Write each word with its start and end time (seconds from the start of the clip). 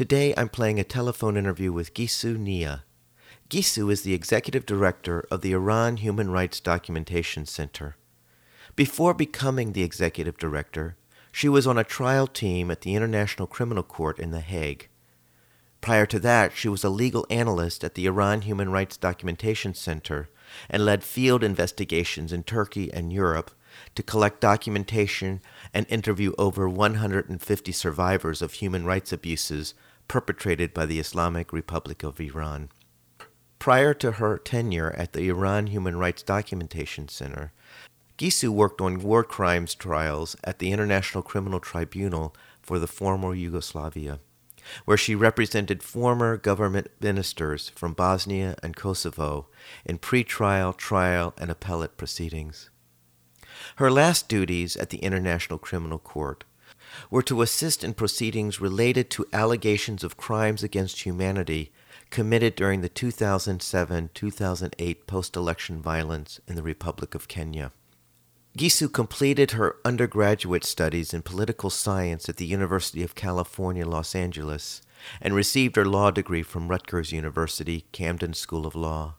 Today 0.00 0.32
I'm 0.34 0.48
playing 0.48 0.80
a 0.80 0.82
telephone 0.82 1.36
interview 1.36 1.74
with 1.74 1.92
Gissou 1.92 2.38
Nia. 2.38 2.84
Gissou 3.50 3.92
is 3.92 4.00
the 4.00 4.14
executive 4.14 4.64
director 4.64 5.26
of 5.30 5.42
the 5.42 5.52
Iran 5.52 5.98
Human 5.98 6.30
Rights 6.30 6.58
Documentation 6.58 7.44
Center. 7.44 7.96
Before 8.74 9.12
becoming 9.12 9.74
the 9.74 9.82
executive 9.82 10.38
director, 10.38 10.96
she 11.30 11.50
was 11.50 11.66
on 11.66 11.76
a 11.76 11.84
trial 11.84 12.26
team 12.26 12.70
at 12.70 12.80
the 12.80 12.94
International 12.94 13.46
Criminal 13.46 13.82
Court 13.82 14.18
in 14.18 14.30
The 14.30 14.40
Hague. 14.40 14.88
Prior 15.82 16.06
to 16.06 16.18
that, 16.20 16.56
she 16.56 16.70
was 16.70 16.82
a 16.82 16.88
legal 16.88 17.26
analyst 17.28 17.84
at 17.84 17.94
the 17.94 18.06
Iran 18.06 18.40
Human 18.40 18.70
Rights 18.72 18.96
Documentation 18.96 19.74
Center 19.74 20.30
and 20.70 20.82
led 20.82 21.04
field 21.04 21.44
investigations 21.44 22.32
in 22.32 22.44
Turkey 22.44 22.90
and 22.90 23.12
Europe 23.12 23.50
to 23.94 24.02
collect 24.02 24.40
documentation 24.40 25.42
and 25.74 25.84
interview 25.90 26.32
over 26.38 26.70
150 26.70 27.72
survivors 27.72 28.40
of 28.40 28.54
human 28.54 28.86
rights 28.86 29.12
abuses 29.12 29.74
perpetrated 30.10 30.74
by 30.74 30.84
the 30.84 30.98
Islamic 30.98 31.52
Republic 31.52 32.02
of 32.02 32.20
Iran. 32.20 32.68
Prior 33.60 33.94
to 33.94 34.10
her 34.10 34.38
tenure 34.38 34.90
at 34.98 35.12
the 35.12 35.28
Iran 35.28 35.68
Human 35.68 35.94
Rights 35.94 36.24
Documentation 36.24 37.06
Center, 37.06 37.52
Gissou 38.18 38.48
worked 38.48 38.80
on 38.80 38.98
war 38.98 39.22
crimes 39.22 39.72
trials 39.72 40.34
at 40.42 40.58
the 40.58 40.72
International 40.72 41.22
Criminal 41.22 41.60
Tribunal 41.60 42.34
for 42.60 42.80
the 42.80 42.88
former 42.88 43.36
Yugoslavia, 43.36 44.18
where 44.84 44.96
she 44.96 45.14
represented 45.14 45.80
former 45.80 46.36
government 46.36 46.88
ministers 47.00 47.68
from 47.76 47.92
Bosnia 47.92 48.56
and 48.64 48.74
Kosovo 48.74 49.46
in 49.84 50.00
pretrial, 50.00 50.76
trial, 50.76 51.34
and 51.38 51.52
appellate 51.52 51.96
proceedings. 51.96 52.68
Her 53.76 53.92
last 53.92 54.28
duties 54.28 54.74
at 54.74 54.90
the 54.90 54.98
International 54.98 55.58
Criminal 55.60 56.00
Court 56.00 56.42
were 57.10 57.22
to 57.22 57.42
assist 57.42 57.84
in 57.84 57.94
proceedings 57.94 58.60
related 58.60 59.10
to 59.10 59.26
allegations 59.32 60.04
of 60.04 60.16
crimes 60.16 60.62
against 60.62 61.04
humanity 61.04 61.72
committed 62.10 62.56
during 62.56 62.80
the 62.80 62.88
2007 62.88 64.10
2008 64.12 65.06
post 65.06 65.36
election 65.36 65.80
violence 65.80 66.40
in 66.46 66.56
the 66.56 66.62
Republic 66.62 67.14
of 67.14 67.28
Kenya. 67.28 67.72
Gissou 68.58 68.92
completed 68.92 69.52
her 69.52 69.76
undergraduate 69.84 70.64
studies 70.64 71.14
in 71.14 71.22
political 71.22 71.70
science 71.70 72.28
at 72.28 72.36
the 72.36 72.46
University 72.46 73.04
of 73.04 73.14
California, 73.14 73.86
Los 73.86 74.14
Angeles, 74.14 74.82
and 75.20 75.34
received 75.34 75.76
her 75.76 75.84
law 75.84 76.10
degree 76.10 76.42
from 76.42 76.66
Rutgers 76.66 77.12
University, 77.12 77.86
Camden 77.92 78.34
School 78.34 78.66
of 78.66 78.74
Law. 78.74 79.14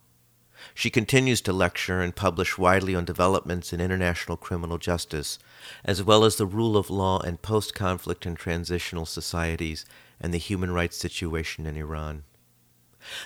She 0.73 0.89
continues 0.89 1.41
to 1.41 1.53
lecture 1.53 2.01
and 2.01 2.15
publish 2.15 2.57
widely 2.57 2.95
on 2.95 3.05
developments 3.05 3.73
in 3.73 3.81
international 3.81 4.37
criminal 4.37 4.77
justice, 4.77 5.39
as 5.83 6.03
well 6.03 6.23
as 6.23 6.35
the 6.35 6.45
rule 6.45 6.77
of 6.77 6.89
law 6.89 7.19
and 7.19 7.41
post 7.41 7.73
conflict 7.73 8.25
and 8.25 8.37
transitional 8.37 9.05
societies 9.05 9.85
and 10.19 10.33
the 10.33 10.37
human 10.37 10.71
rights 10.71 10.97
situation 10.97 11.65
in 11.65 11.75
Iran. 11.75 12.23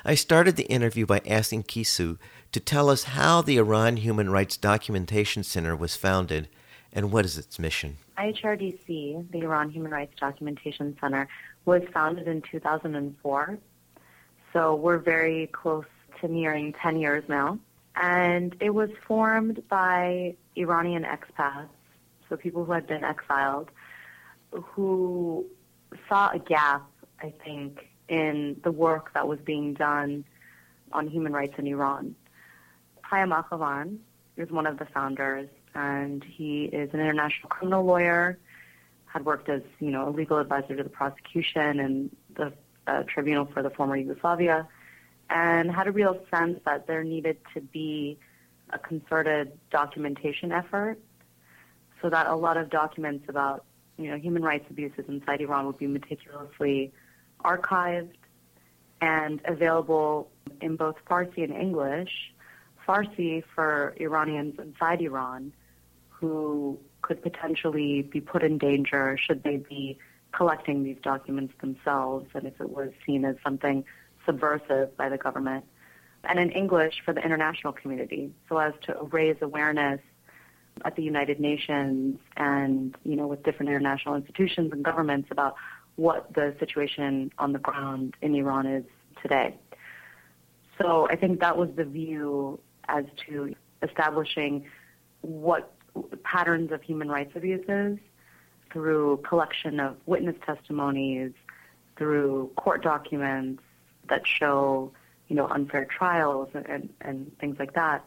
I 0.04 0.16
started 0.16 0.56
the 0.56 0.64
interview 0.64 1.06
by 1.06 1.22
asking 1.28 1.64
Gissou 1.64 2.18
to 2.52 2.60
tell 2.60 2.90
us 2.90 3.04
how 3.04 3.42
the 3.42 3.58
Iran 3.58 3.98
Human 3.98 4.30
Rights 4.30 4.58
Documentation 4.58 5.44
Center 5.44 5.76
was 5.76 5.96
founded 5.96 6.48
and 6.94 7.12
what 7.12 7.26
is 7.26 7.38
its 7.38 7.60
mission. 7.60 7.98
IHRDC, 8.18 9.32
the 9.32 9.40
Iran 9.40 9.70
Human 9.70 9.92
Rights 9.92 10.14
Documentation 10.18 10.98
Center, 11.02 11.28
was 11.66 11.82
founded 11.94 12.28
in 12.28 12.42
2004. 12.50 13.58
So 14.54 14.76
we're 14.76 15.00
very 15.00 15.48
close 15.48 15.84
to 16.22 16.28
nearing 16.28 16.74
10 16.74 17.00
years 17.00 17.24
now. 17.28 17.60
And 17.96 18.56
it 18.60 18.72
was 18.72 18.90
formed 19.08 19.64
by 19.70 20.36
Iranian 20.56 21.04
expats, 21.04 21.70
so 22.28 22.36
people 22.36 22.66
who 22.66 22.72
had 22.74 22.88
been 22.88 23.04
exiled, 23.04 23.70
who 24.52 25.46
saw 26.10 26.32
a 26.32 26.40
gap, 26.40 26.84
I 27.22 27.34
think, 27.44 27.88
in 28.10 28.60
the 28.64 28.72
work 28.72 29.14
that 29.14 29.28
was 29.28 29.40
being 29.40 29.74
done 29.74 30.26
on 30.92 31.08
human 31.08 31.34
rights 31.34 31.56
in 31.58 31.68
Iran. 31.68 32.16
Payam 33.04 33.32
Akhavan 33.32 33.98
is 34.38 34.50
one 34.52 34.68
of 34.68 34.78
the 34.78 34.86
founders, 34.86 35.50
and 35.74 36.24
he 36.24 36.66
is 36.66 36.94
an 36.94 37.00
international 37.00 37.50
criminal 37.50 37.84
lawyer, 37.84 38.38
had 39.06 39.26
worked 39.26 39.50
as, 39.50 39.62
you 39.80 39.92
know, 39.92 40.10
a 40.10 40.12
legal 40.12 40.38
advisor 40.38 40.76
to 40.76 40.84
the 40.84 40.90
prosecution 40.90 41.80
and 41.80 42.16
the 42.36 42.52
uh, 42.88 43.04
tribunal 43.04 43.46
for 43.46 43.64
the 43.64 43.70
former 43.70 43.96
Yugoslavia 43.96 44.68
and 45.30 45.72
had 45.72 45.88
a 45.88 45.92
real 45.92 46.20
sense 46.34 46.60
that 46.66 46.88
there 46.88 47.04
needed 47.04 47.38
to 47.54 47.62
be 47.62 48.18
a 48.72 48.80
concerted 48.80 49.52
documentation 49.70 50.52
effort 50.52 51.00
so 52.02 52.10
that 52.10 52.28
a 52.28 52.36
lot 52.36 52.58
of 52.58 52.70
documents 52.70 53.26
about 53.30 53.66
you 53.98 54.10
know 54.10 54.18
human 54.18 54.44
rights 54.44 54.66
abuses 54.70 55.06
inside 55.08 55.42
Iran 55.42 55.66
would 55.66 55.78
be 55.78 55.88
meticulously 55.88 56.92
archived 57.44 58.16
and 59.02 59.42
available 59.46 60.30
in 60.62 60.76
both 60.76 60.96
Farsi 61.10 61.44
and 61.44 61.54
English. 61.54 62.34
Farsi 62.88 63.44
for 63.54 63.96
Iranians 64.00 64.60
inside 64.60 65.02
Iran 65.02 65.54
who 66.10 66.80
could 67.02 67.22
potentially 67.22 68.02
be 68.02 68.22
put 68.22 68.42
in 68.44 68.58
danger 68.58 69.18
should 69.18 69.44
they 69.44 69.58
be 69.58 69.98
collecting 70.32 70.84
these 70.84 70.98
documents 71.02 71.54
themselves 71.62 72.28
and 72.34 72.46
if 72.46 72.60
it 72.60 72.70
was 72.70 72.92
seen 73.06 73.26
as 73.26 73.36
something 73.44 73.84
subversive 74.26 74.96
by 74.98 75.10
the 75.10 75.18
government, 75.18 75.66
and 76.24 76.40
in 76.40 76.50
English 76.52 77.02
for 77.04 77.14
the 77.14 77.22
international 77.22 77.74
community, 77.74 78.32
so 78.50 78.58
as 78.58 78.74
to 78.84 78.96
raise 79.12 79.38
awareness 79.42 80.02
at 80.84 80.96
the 80.96 81.04
United 81.04 81.40
Nations 81.40 82.20
and 82.36 82.96
you 83.04 83.16
know 83.16 83.28
with 83.28 83.44
different 83.44 83.70
international 83.70 84.16
institutions 84.16 84.72
and 84.74 84.84
governments 84.84 85.30
about 85.32 85.56
what 85.96 86.34
the 86.34 86.54
situation 86.60 87.32
on 87.38 87.54
the 87.54 87.60
ground 87.60 88.16
in 88.22 88.36
Iran 88.36 88.66
is 88.66 88.84
today. 89.22 89.56
So 90.82 91.08
I 91.10 91.16
think 91.16 91.40
that 91.40 91.58
was 91.58 91.70
the 91.76 91.86
view 91.86 92.60
as 92.90 93.06
to 93.28 93.56
establishing 93.82 94.66
what 95.22 95.72
patterns 96.24 96.72
of 96.72 96.82
human 96.82 97.10
rights 97.10 97.32
abuses 97.36 97.98
through 98.72 99.18
collection 99.28 99.80
of 99.80 99.96
witness 100.06 100.36
testimonies, 100.46 101.32
through 101.98 102.52
court 102.58 102.84
documents, 102.84 103.64
that 104.10 104.28
show, 104.28 104.92
you 105.28 105.36
know, 105.36 105.48
unfair 105.48 105.86
trials 105.86 106.50
and, 106.54 106.90
and 107.02 107.38
things 107.40 107.58
like 107.60 107.74
that, 107.74 108.04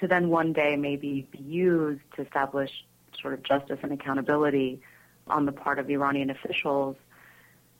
to 0.00 0.08
then 0.08 0.28
one 0.28 0.52
day 0.52 0.76
maybe 0.76 1.26
be 1.30 1.38
used 1.38 2.02
to 2.16 2.22
establish 2.22 2.84
sort 3.20 3.34
of 3.34 3.42
justice 3.42 3.78
and 3.82 3.92
accountability 3.92 4.80
on 5.28 5.46
the 5.46 5.52
part 5.52 5.78
of 5.78 5.88
Iranian 5.88 6.30
officials 6.30 6.96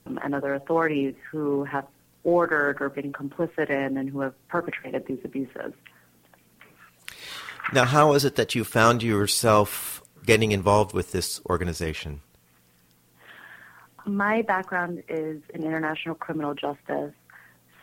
um, 0.06 0.18
and 0.22 0.34
other 0.34 0.54
authorities 0.54 1.14
who 1.30 1.64
have 1.64 1.86
ordered 2.24 2.80
or 2.80 2.88
been 2.88 3.12
complicit 3.12 3.68
in 3.70 3.96
and 3.96 4.08
who 4.08 4.20
have 4.20 4.34
perpetrated 4.48 5.06
these 5.06 5.18
abuses. 5.24 5.72
Now, 7.72 7.84
how 7.84 8.12
is 8.14 8.24
it 8.24 8.36
that 8.36 8.54
you 8.54 8.64
found 8.64 9.02
yourself 9.02 10.02
getting 10.24 10.52
involved 10.52 10.92
with 10.92 11.12
this 11.12 11.40
organization? 11.48 12.20
My 14.04 14.42
background 14.42 15.02
is 15.08 15.40
in 15.54 15.62
international 15.62 16.16
criminal 16.16 16.54
justice, 16.54 17.12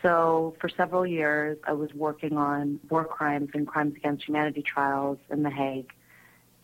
so 0.01 0.55
for 0.61 0.69
several 0.69 1.05
years, 1.05 1.57
I 1.65 1.73
was 1.73 1.93
working 1.93 2.37
on 2.37 2.79
war 2.89 3.05
crimes 3.05 3.49
and 3.53 3.67
crimes 3.67 3.95
against 3.97 4.25
humanity 4.25 4.61
trials 4.61 5.17
in 5.29 5.43
The 5.43 5.49
Hague 5.49 5.91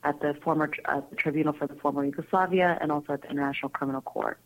at 0.03 0.21
the 0.21 0.35
former 0.41 0.71
uh, 0.85 1.01
the 1.09 1.15
Tribunal 1.15 1.53
for 1.53 1.67
the 1.67 1.75
former 1.75 2.05
Yugoslavia 2.05 2.77
and 2.79 2.91
also 2.91 3.13
at 3.13 3.23
the 3.23 3.29
International 3.29 3.69
Criminal 3.69 4.01
Court. 4.01 4.37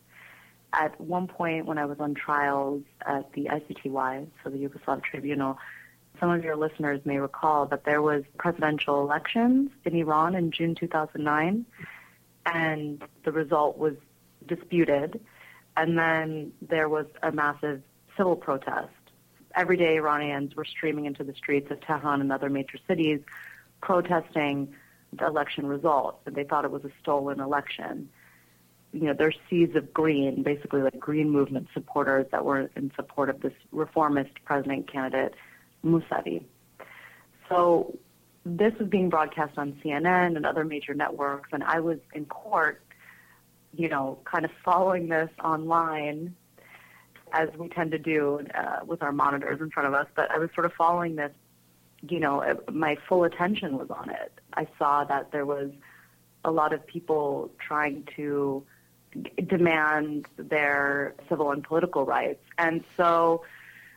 At 0.72 1.00
one 1.00 1.26
point, 1.26 1.66
when 1.66 1.78
I 1.78 1.84
was 1.84 1.98
on 2.00 2.14
trials 2.14 2.82
at 3.04 3.32
the 3.32 3.46
ICTY, 3.46 4.28
so 4.42 4.50
the 4.50 4.56
Yugoslav 4.56 5.02
Tribunal, 5.02 5.58
some 6.18 6.30
of 6.30 6.42
your 6.44 6.56
listeners 6.56 7.00
may 7.04 7.18
recall 7.18 7.66
that 7.66 7.84
there 7.84 8.02
was 8.02 8.24
presidential 8.38 9.02
elections 9.02 9.70
in 9.84 9.94
Iran 9.96 10.34
in 10.34 10.50
June 10.50 10.74
2009, 10.74 11.66
and 12.46 13.02
the 13.24 13.32
result 13.32 13.78
was 13.78 13.94
disputed. 14.46 15.20
And 15.76 15.98
then 15.98 16.52
there 16.62 16.88
was 16.88 17.06
a 17.22 17.32
massive 17.32 17.82
civil 18.16 18.36
protest. 18.36 18.88
Everyday 19.54 19.96
Iranians 19.96 20.54
were 20.54 20.64
streaming 20.64 21.06
into 21.06 21.24
the 21.24 21.34
streets 21.34 21.70
of 21.70 21.80
Tehran 21.80 22.20
and 22.20 22.30
other 22.32 22.48
major 22.48 22.78
cities 22.86 23.20
protesting 23.82 24.74
the 25.12 25.26
election 25.26 25.66
result. 25.66 26.20
And 26.26 26.34
they 26.34 26.44
thought 26.44 26.64
it 26.64 26.70
was 26.70 26.84
a 26.84 26.90
stolen 27.02 27.40
election. 27.40 28.08
you 28.92 29.02
know, 29.02 29.14
there's 29.14 29.36
seeds 29.48 29.76
of 29.76 29.92
green, 29.92 30.42
basically 30.42 30.82
like 30.82 30.98
green 30.98 31.30
movement 31.30 31.68
supporters 31.72 32.26
that 32.32 32.44
were 32.44 32.70
in 32.76 32.92
support 32.96 33.28
of 33.30 33.40
this 33.40 33.52
reformist 33.72 34.32
president 34.44 34.90
candidate, 34.90 35.34
Mousavi. 35.84 36.44
So 37.48 37.96
this 38.44 38.72
was 38.78 38.88
being 38.88 39.10
broadcast 39.10 39.58
on 39.58 39.78
CNN 39.84 40.36
and 40.36 40.46
other 40.46 40.64
major 40.64 40.94
networks, 40.94 41.50
and 41.52 41.62
I 41.62 41.80
was 41.80 41.98
in 42.14 42.24
court, 42.26 42.82
you 43.74 43.88
know, 43.88 44.18
kind 44.24 44.44
of 44.44 44.50
following 44.64 45.08
this 45.08 45.30
online, 45.42 46.34
as 47.32 47.48
we 47.58 47.68
tend 47.68 47.90
to 47.92 47.98
do 47.98 48.40
uh, 48.54 48.80
with 48.84 49.02
our 49.02 49.12
monitors 49.12 49.60
in 49.60 49.70
front 49.70 49.88
of 49.88 49.94
us. 49.94 50.06
But 50.14 50.30
I 50.30 50.38
was 50.38 50.50
sort 50.54 50.66
of 50.66 50.72
following 50.72 51.16
this, 51.16 51.32
you 52.08 52.20
know, 52.20 52.60
my 52.72 52.96
full 53.08 53.24
attention 53.24 53.78
was 53.78 53.90
on 53.90 54.10
it. 54.10 54.32
I 54.54 54.66
saw 54.78 55.04
that 55.04 55.32
there 55.32 55.46
was 55.46 55.70
a 56.44 56.50
lot 56.50 56.72
of 56.72 56.86
people 56.86 57.50
trying 57.58 58.08
to 58.16 58.64
demand 59.46 60.26
their 60.36 61.14
civil 61.28 61.50
and 61.50 61.62
political 61.62 62.04
rights. 62.04 62.42
And 62.58 62.84
so 62.96 63.42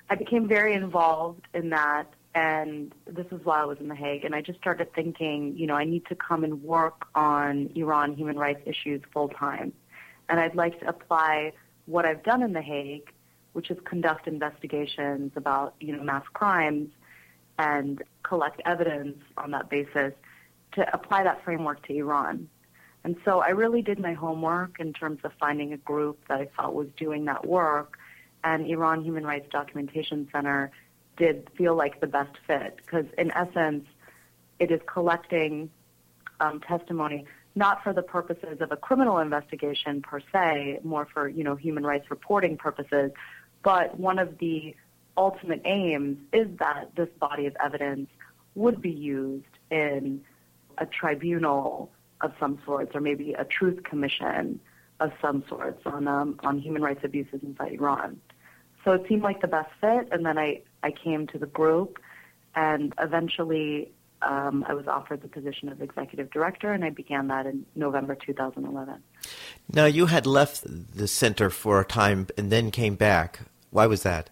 I 0.10 0.16
became 0.16 0.48
very 0.48 0.74
involved 0.74 1.48
in 1.54 1.70
that. 1.70 2.06
And 2.36 2.94
this 3.06 3.28
is 3.32 3.46
why 3.46 3.62
I 3.62 3.66
was 3.66 3.78
in 3.80 3.90
The 3.90 3.96
Hague. 3.96 4.26
And 4.26 4.34
I 4.34 4.42
just 4.42 4.60
started 4.60 4.92
thinking, 4.94 5.56
you 5.56 5.68
know, 5.68 5.76
I 5.76 5.84
need 5.84 6.06
to 6.08 6.16
come 6.16 6.44
and 6.44 6.64
work 6.64 7.06
on 7.14 7.70
Iran 7.76 8.16
human 8.16 8.38
rights 8.38 8.62
issues 8.66 9.02
full 9.14 9.30
time. 9.30 9.72
And 10.30 10.40
I'd 10.40 10.56
like 10.56 10.80
to 10.80 10.88
apply 10.88 11.54
what 11.86 12.06
I've 12.06 12.24
done 12.24 12.42
in 12.42 12.54
The 12.54 12.62
Hague, 12.62 13.13
which 13.54 13.72
is 13.72 13.78
conduct 13.86 14.28
investigations 14.28 15.32
about, 15.36 15.76
you 15.80 15.96
know, 15.96 16.04
mass 16.04 16.24
crimes 16.34 16.90
and 17.58 18.04
collect 18.24 18.62
evidence 18.66 19.18
on 19.38 19.52
that 19.52 19.70
basis 19.70 20.14
to 20.74 20.94
apply 20.94 21.24
that 21.24 21.44
framework 21.44 21.86
to 21.88 21.94
Iran. 21.94 22.50
And 23.04 23.16
so 23.26 23.42
I 23.42 23.50
really 23.50 23.82
did 23.82 24.00
my 24.00 24.14
homework 24.14 24.80
in 24.80 24.94
terms 24.94 25.20
of 25.24 25.32
finding 25.40 25.74
a 25.74 25.78
group 25.78 26.20
that 26.28 26.40
I 26.40 26.50
felt 26.58 26.74
was 26.74 26.88
doing 26.98 27.26
that 27.26 27.46
work. 27.46 27.98
And 28.44 28.66
Iran 28.66 29.04
Human 29.04 29.26
Rights 29.26 29.48
Documentation 29.52 30.28
Center 30.32 30.72
did 31.18 31.50
feel 31.58 31.76
like 31.76 32.00
the 32.02 32.08
best 32.08 32.38
fit 32.48 32.78
because, 32.78 33.06
in 33.18 33.32
essence, 33.32 33.86
it 34.60 34.72
is 34.72 34.82
collecting 34.86 35.70
um, 36.40 36.60
testimony 36.60 37.26
not 37.56 37.84
for 37.84 37.94
the 37.94 38.02
purposes 38.02 38.62
of 38.62 38.72
a 38.72 38.78
criminal 38.78 39.20
investigation 39.20 40.02
per 40.02 40.20
se, 40.32 40.80
more 40.84 41.08
for 41.14 41.28
you 41.28 41.44
know 41.44 41.56
human 41.56 41.86
rights 41.86 42.10
reporting 42.10 42.58
purposes. 42.58 43.12
But 43.64 44.00
one 44.00 44.20
of 44.20 44.38
the 44.38 44.76
ultimate 45.18 45.62
aims 45.66 46.18
is 46.32 46.48
that 46.60 46.96
this 46.96 47.10
body 47.20 47.46
of 47.46 47.56
evidence 47.64 48.10
would 48.56 48.82
be 48.82 48.92
used 48.92 49.46
in 49.72 50.22
a 50.78 50.86
tribunal 50.86 51.92
of 52.22 52.34
some 52.40 52.60
sorts, 52.66 52.96
or 52.96 53.02
maybe 53.02 53.34
a 53.34 53.46
truth 53.46 53.84
commission 53.84 54.60
of 55.00 55.12
some 55.22 55.44
sorts 55.48 55.82
on 55.86 56.08
um, 56.08 56.40
on 56.44 56.60
human 56.60 56.82
rights 56.82 57.02
abuses 57.04 57.42
inside 57.44 57.74
Iran. 57.74 58.20
So 58.84 58.92
it 58.92 59.06
seemed 59.08 59.24
like 59.24 59.42
the 59.42 59.48
best 59.48 59.70
fit, 59.82 60.08
and 60.12 60.26
then 60.26 60.38
I 60.38 60.62
I 60.84 60.92
came 60.92 61.28
to 61.28 61.38
the 61.38 61.46
group, 61.46 62.00
and 62.56 62.94
eventually 63.00 63.92
um, 64.22 64.66
I 64.68 64.74
was 64.74 64.88
offered 64.88 65.22
the 65.22 65.28
position 65.28 65.70
of 65.70 65.82
executive 65.82 66.32
director, 66.32 66.72
and 66.72 66.84
I 66.84 66.90
began 66.90 67.28
that 67.28 67.46
in 67.46 67.66
November 67.76 68.16
2011. 68.16 68.96
Now 69.72 69.86
you 69.86 70.08
had 70.08 70.26
left 70.26 70.64
the 70.66 71.08
center 71.08 71.50
for 71.50 71.80
a 71.82 71.86
time 71.86 72.28
and 72.38 72.52
then 72.52 72.72
came 72.72 72.96
back. 72.96 73.42
Why 73.74 73.88
was 73.88 74.04
that? 74.04 74.30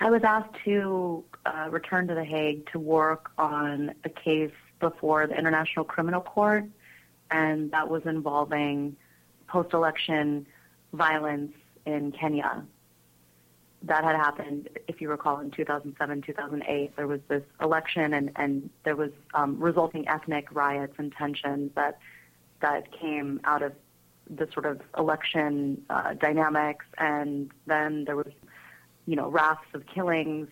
I 0.00 0.10
was 0.10 0.22
asked 0.24 0.56
to 0.64 1.22
uh, 1.46 1.68
return 1.70 2.08
to 2.08 2.14
The 2.14 2.24
Hague 2.24 2.68
to 2.72 2.80
work 2.80 3.30
on 3.38 3.94
a 4.04 4.08
case 4.08 4.50
before 4.80 5.28
the 5.28 5.38
International 5.38 5.84
Criminal 5.84 6.20
Court, 6.20 6.64
and 7.30 7.70
that 7.70 7.88
was 7.88 8.02
involving 8.06 8.96
post-election 9.46 10.46
violence 10.92 11.52
in 11.86 12.10
Kenya. 12.10 12.64
That 13.84 14.02
had 14.02 14.16
happened, 14.16 14.68
if 14.88 15.00
you 15.00 15.10
recall, 15.10 15.38
in 15.38 15.52
2007, 15.52 16.22
2008. 16.22 16.96
There 16.96 17.06
was 17.06 17.20
this 17.28 17.44
election, 17.62 18.14
and, 18.14 18.32
and 18.34 18.68
there 18.84 18.96
was 18.96 19.10
um, 19.34 19.60
resulting 19.60 20.08
ethnic 20.08 20.48
riots 20.50 20.94
and 20.98 21.12
tensions 21.12 21.70
that 21.76 21.98
that 22.60 22.90
came 22.98 23.40
out 23.44 23.62
of 23.62 23.72
the 24.28 24.48
sort 24.52 24.66
of 24.66 24.80
election 24.96 25.82
uh, 25.90 26.14
dynamics, 26.14 26.86
and 26.98 27.50
then 27.66 28.04
there 28.04 28.16
was, 28.16 28.32
you 29.06 29.16
know, 29.16 29.28
rafts 29.28 29.68
of 29.74 29.86
killings, 29.86 30.48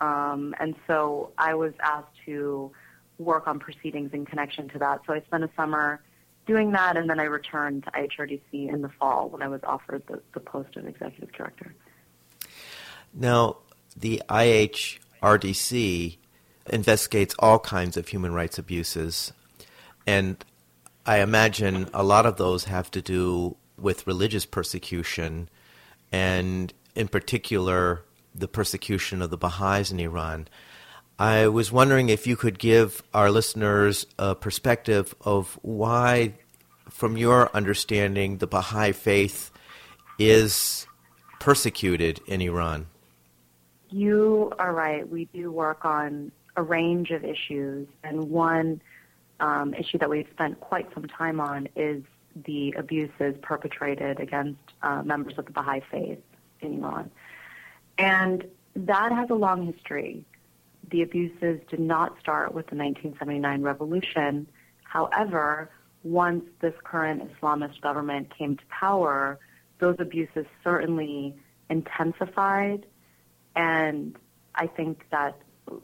um, 0.00 0.54
and 0.58 0.74
so 0.86 1.32
I 1.38 1.54
was 1.54 1.72
asked 1.82 2.16
to 2.26 2.72
work 3.18 3.46
on 3.46 3.58
proceedings 3.58 4.10
in 4.12 4.24
connection 4.24 4.68
to 4.70 4.78
that. 4.78 5.00
So 5.06 5.12
I 5.12 5.20
spent 5.20 5.44
a 5.44 5.50
summer 5.56 6.02
doing 6.46 6.72
that, 6.72 6.96
and 6.96 7.08
then 7.08 7.20
I 7.20 7.24
returned 7.24 7.84
to 7.84 7.90
IHRDC 7.92 8.40
in 8.52 8.82
the 8.82 8.88
fall 8.88 9.28
when 9.28 9.42
I 9.42 9.48
was 9.48 9.60
offered 9.62 10.02
the, 10.08 10.20
the 10.34 10.40
post 10.40 10.76
of 10.76 10.86
executive 10.86 11.32
director. 11.32 11.74
Now, 13.14 13.58
the 13.96 14.22
IHRDC 14.28 16.16
investigates 16.70 17.34
all 17.38 17.58
kinds 17.58 17.96
of 17.96 18.08
human 18.08 18.32
rights 18.32 18.58
abuses, 18.58 19.32
and 20.06 20.44
I 21.04 21.18
imagine 21.18 21.88
a 21.92 22.04
lot 22.04 22.26
of 22.26 22.36
those 22.36 22.64
have 22.64 22.90
to 22.92 23.02
do 23.02 23.56
with 23.76 24.06
religious 24.06 24.46
persecution, 24.46 25.48
and 26.12 26.72
in 26.94 27.08
particular, 27.08 28.04
the 28.34 28.48
persecution 28.48 29.20
of 29.20 29.30
the 29.30 29.36
Baha'is 29.36 29.90
in 29.90 29.98
Iran. 29.98 30.48
I 31.18 31.48
was 31.48 31.72
wondering 31.72 32.08
if 32.08 32.26
you 32.26 32.36
could 32.36 32.58
give 32.58 33.02
our 33.12 33.30
listeners 33.30 34.06
a 34.18 34.34
perspective 34.34 35.14
of 35.22 35.58
why, 35.62 36.34
from 36.88 37.16
your 37.16 37.50
understanding, 37.54 38.38
the 38.38 38.46
Baha'i 38.46 38.92
faith 38.92 39.50
is 40.18 40.86
persecuted 41.40 42.20
in 42.26 42.40
Iran. 42.40 42.86
You 43.90 44.52
are 44.58 44.72
right. 44.72 45.08
We 45.08 45.26
do 45.34 45.50
work 45.50 45.84
on 45.84 46.30
a 46.56 46.62
range 46.62 47.10
of 47.10 47.24
issues, 47.24 47.88
and 48.04 48.30
one 48.30 48.80
um, 49.42 49.74
issue 49.74 49.98
that 49.98 50.08
we've 50.08 50.28
spent 50.32 50.60
quite 50.60 50.88
some 50.94 51.04
time 51.04 51.40
on 51.40 51.68
is 51.76 52.02
the 52.46 52.72
abuses 52.78 53.34
perpetrated 53.42 54.18
against 54.20 54.60
uh, 54.82 55.02
members 55.02 55.34
of 55.36 55.44
the 55.44 55.52
Baha'i 55.52 55.80
faith 55.90 56.20
in 56.60 56.78
Iran. 56.82 57.10
And 57.98 58.46
that 58.74 59.12
has 59.12 59.28
a 59.28 59.34
long 59.34 59.66
history 59.70 60.24
the 60.92 61.02
abuses 61.02 61.60
did 61.68 61.80
not 61.80 62.18
start 62.20 62.54
with 62.54 62.66
the 62.66 62.76
1979 62.76 63.62
revolution. 63.62 64.46
However, 64.84 65.70
once 66.04 66.44
this 66.60 66.74
current 66.84 67.30
Islamist 67.32 67.80
government 67.80 68.36
came 68.36 68.56
to 68.56 68.64
power, 68.66 69.40
those 69.78 69.96
abuses 69.98 70.46
certainly 70.62 71.34
intensified. 71.70 72.86
And 73.56 74.16
I 74.54 74.66
think 74.66 75.06
that 75.10 75.38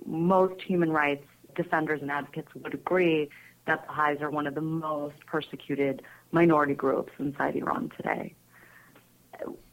most 0.04 0.60
human 0.60 0.90
rights 0.92 1.24
defenders 1.54 2.02
and 2.02 2.10
advocates 2.10 2.54
would 2.54 2.74
agree 2.74 3.30
that 3.68 3.82
the 3.82 3.86
Baha'is 3.88 4.20
are 4.20 4.30
one 4.30 4.46
of 4.46 4.54
the 4.54 4.60
most 4.60 5.24
persecuted 5.26 6.02
minority 6.32 6.74
groups 6.74 7.12
inside 7.18 7.54
Iran 7.54 7.90
today. 7.96 8.34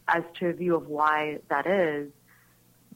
As 0.07 0.23
to 0.39 0.47
a 0.49 0.53
view 0.53 0.75
of 0.75 0.87
why 0.87 1.39
that 1.49 1.65
is, 1.65 2.11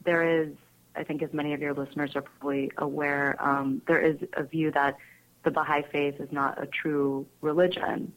there 0.06 0.44
is 0.44 0.50
I 0.96 1.04
think 1.04 1.22
as 1.22 1.32
many 1.34 1.54
of 1.54 1.62
your 1.62 1.74
listeners 1.74 2.16
are 2.16 2.22
probably 2.22 2.72
aware, 2.78 3.38
um, 3.40 3.82
there 3.88 4.02
is 4.02 4.18
a 4.34 4.44
view 4.44 4.72
that 4.72 4.98
the 5.46 5.52
Baha'i 5.52 5.84
faith 5.92 6.20
is 6.20 6.30
not 6.32 6.62
a 6.62 6.66
true 6.66 7.26
religion. 7.42 8.12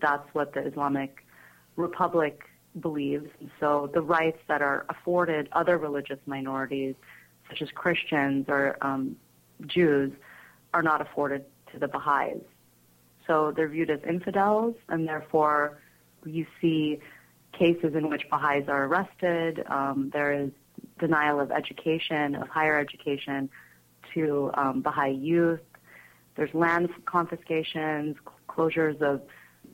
That's 0.00 0.26
what 0.32 0.52
the 0.54 0.66
Islamic 0.66 1.24
Republic 1.76 2.42
believes. 2.80 3.30
So 3.60 3.90
the 3.92 4.02
rights 4.02 4.38
that 4.48 4.62
are 4.62 4.84
afforded 4.88 5.48
other 5.52 5.78
religious 5.78 6.18
minorities, 6.26 6.94
such 7.48 7.62
as 7.62 7.68
Christians 7.70 8.46
or 8.48 8.78
um, 8.80 9.16
Jews, 9.66 10.12
are 10.72 10.82
not 10.82 11.00
afforded 11.00 11.44
to 11.74 11.78
the 11.78 11.88
Baha'is. 11.88 12.42
So 13.26 13.52
they're 13.54 13.68
viewed 13.68 13.90
as 13.90 14.00
infidels, 14.06 14.74
and 14.88 15.06
therefore 15.06 15.78
you 16.24 16.46
see 16.60 17.00
cases 17.52 17.94
in 17.94 18.08
which 18.08 18.24
Baha'is 18.30 18.68
are 18.68 18.84
arrested. 18.84 19.64
Um, 19.66 20.10
there 20.12 20.32
is 20.32 20.50
denial 20.98 21.40
of 21.40 21.50
education, 21.50 22.34
of 22.34 22.48
higher 22.48 22.78
education 22.78 23.50
to 24.12 24.50
um, 24.54 24.80
Baha'i 24.82 25.12
youth. 25.12 25.60
There's 26.36 26.52
land 26.54 26.90
confiscations, 27.06 28.16
closures 28.48 29.00
of 29.00 29.22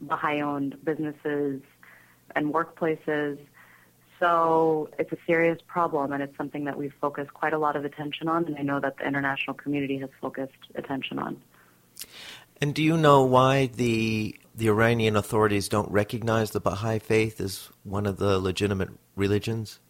Baha'i-owned 0.02 0.84
businesses 0.84 1.62
and 2.36 2.52
workplaces. 2.52 3.38
So 4.20 4.90
it's 4.98 5.12
a 5.12 5.18
serious 5.26 5.58
problem, 5.66 6.12
and 6.12 6.22
it's 6.22 6.36
something 6.36 6.64
that 6.64 6.76
we've 6.76 6.92
focused 7.00 7.32
quite 7.32 7.54
a 7.54 7.58
lot 7.58 7.74
of 7.76 7.84
attention 7.84 8.28
on, 8.28 8.44
and 8.44 8.56
I 8.56 8.62
know 8.62 8.78
that 8.78 8.98
the 8.98 9.06
international 9.06 9.54
community 9.54 9.98
has 9.98 10.10
focused 10.20 10.52
attention 10.74 11.18
on. 11.18 11.40
And 12.60 12.74
do 12.74 12.82
you 12.82 12.96
know 12.96 13.24
why 13.24 13.66
the 13.66 14.38
the 14.54 14.68
Iranian 14.68 15.16
authorities 15.16 15.68
don't 15.68 15.90
recognize 15.90 16.50
the 16.50 16.60
Baha'i 16.60 16.98
faith 16.98 17.40
as 17.40 17.70
one 17.84 18.04
of 18.04 18.18
the 18.18 18.38
legitimate 18.38 18.90
religions? 19.16 19.80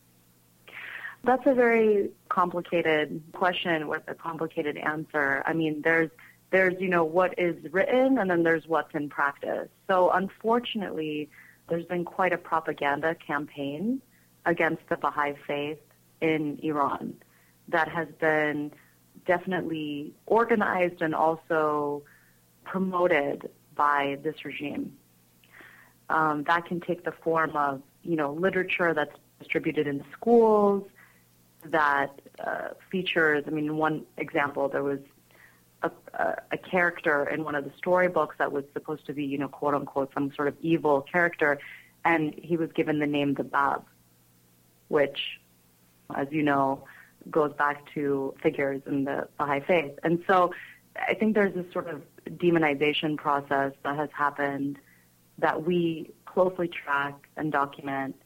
That's 1.25 1.45
a 1.47 1.55
very 1.55 2.11
complicated 2.29 3.23
question 3.33 3.89
with 3.89 4.03
a 4.07 4.15
complicated 4.15 4.77
answer. 4.77 5.43
I 5.45 5.53
mean, 5.53 5.83
there's 5.83 6.11
there's 6.51 6.81
you 6.81 6.89
know 6.89 7.05
what 7.05 7.39
is 7.39 7.57
written 7.73 8.19
and 8.19 8.31
then 8.31 8.43
there's 8.43 8.67
what's 8.67 8.95
in 8.95 9.09
practice. 9.09 9.69
So 9.89 10.11
unfortunately, 10.11 11.29
there's 11.69 11.87
been 11.87 12.05
quite 12.05 12.33
a 12.33 12.39
propaganda 12.39 13.15
campaign 13.15 14.01
against 14.47 14.83
the 14.89 14.97
Baha'i 14.97 15.35
faith 15.47 15.79
in 16.21 16.59
Iran 16.63 17.15
that 17.69 17.89
has 17.89 18.09
been 18.21 18.73
definitely 19.27 20.13
organized 20.27 21.03
and 21.03 21.15
also 21.15 22.03
promoted 22.65 23.51
by 23.75 24.19
this 24.23 24.45
regime. 24.45 24.97
Um, 26.09 26.45
that 26.45 26.67
can 26.67 26.81
take 26.81 27.05
the 27.05 27.13
form 27.13 27.57
of, 27.57 27.83
you 28.03 28.17
know, 28.17 28.33
literature 28.33 28.93
that's 28.95 29.17
distributed 29.39 29.87
in 29.87 30.05
schools 30.13 30.85
that 31.65 32.21
uh, 32.45 32.69
features. 32.91 33.45
I 33.47 33.51
mean, 33.51 33.77
one 33.77 34.05
example 34.17 34.69
there 34.69 34.83
was 34.83 34.99
a, 35.83 35.91
a, 36.51 36.59
character 36.59 37.29
in 37.29 37.45
one 37.45 37.55
of 37.55 37.65
the 37.65 37.73
storybooks 37.79 38.37
that 38.39 38.53
was 38.53 38.65
supposed 38.73 39.07
to 39.07 39.13
be, 39.15 39.25
you 39.25 39.39
know, 39.39 39.49
quote 39.49 39.75
unquote, 39.75 40.13
some 40.13 40.33
sort 40.35 40.49
of 40.49 40.57
evil 40.61 41.01
character, 41.01 41.59
and 42.05 42.35
he 42.35 42.57
was 42.57 42.71
given 42.73 42.99
the 42.99 43.07
name 43.07 43.35
the 43.35 43.45
Bab, 43.45 43.85
which, 44.89 45.41
as 46.15 46.29
you 46.31 46.43
know, 46.43 46.85
goes 47.31 47.53
back 47.55 47.93
to 47.95 48.35
figures 48.43 48.83
in 48.87 49.05
the 49.05 49.29
Baha'i 49.39 49.61
faith. 49.61 49.99
And 50.03 50.23
so 50.27 50.53
I 50.97 51.15
think 51.15 51.35
there's 51.35 51.55
this 51.55 51.71
sort 51.73 51.89
of 51.89 52.03
demonization 52.29 53.17
process 53.17 53.73
that 53.85 53.97
has 53.97 54.09
happened 54.13 54.79
that 55.39 55.65
we 55.65 56.11
closely 56.27 56.69
track 56.69 57.15
and 57.37 57.51
document. 57.51 58.17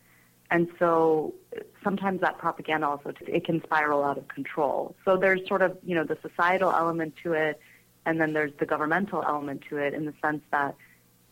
And 0.51 0.69
so 0.79 1.35
sometimes 1.83 2.21
that 2.21 2.39
propaganda 2.39 2.87
also 2.87 3.13
it 3.21 3.45
can 3.45 3.63
spiral 3.63 4.05
out 4.05 4.19
of 4.19 4.29
control. 4.29 4.95
So 5.05 5.17
there's 5.17 5.47
sort 5.49 5.63
of 5.63 5.79
you 5.83 5.95
know 5.95 6.05
the 6.05 6.19
societal 6.23 6.71
element 6.71 7.15
to 7.23 7.33
it, 7.33 7.61
and 8.05 8.21
then 8.21 8.33
there's 8.33 8.53
the 8.59 8.67
governmental 8.67 9.23
element 9.27 9.63
to 9.71 9.79
it 9.79 9.95
in 9.95 10.05
the 10.05 10.15
sense 10.23 10.43
that 10.53 10.75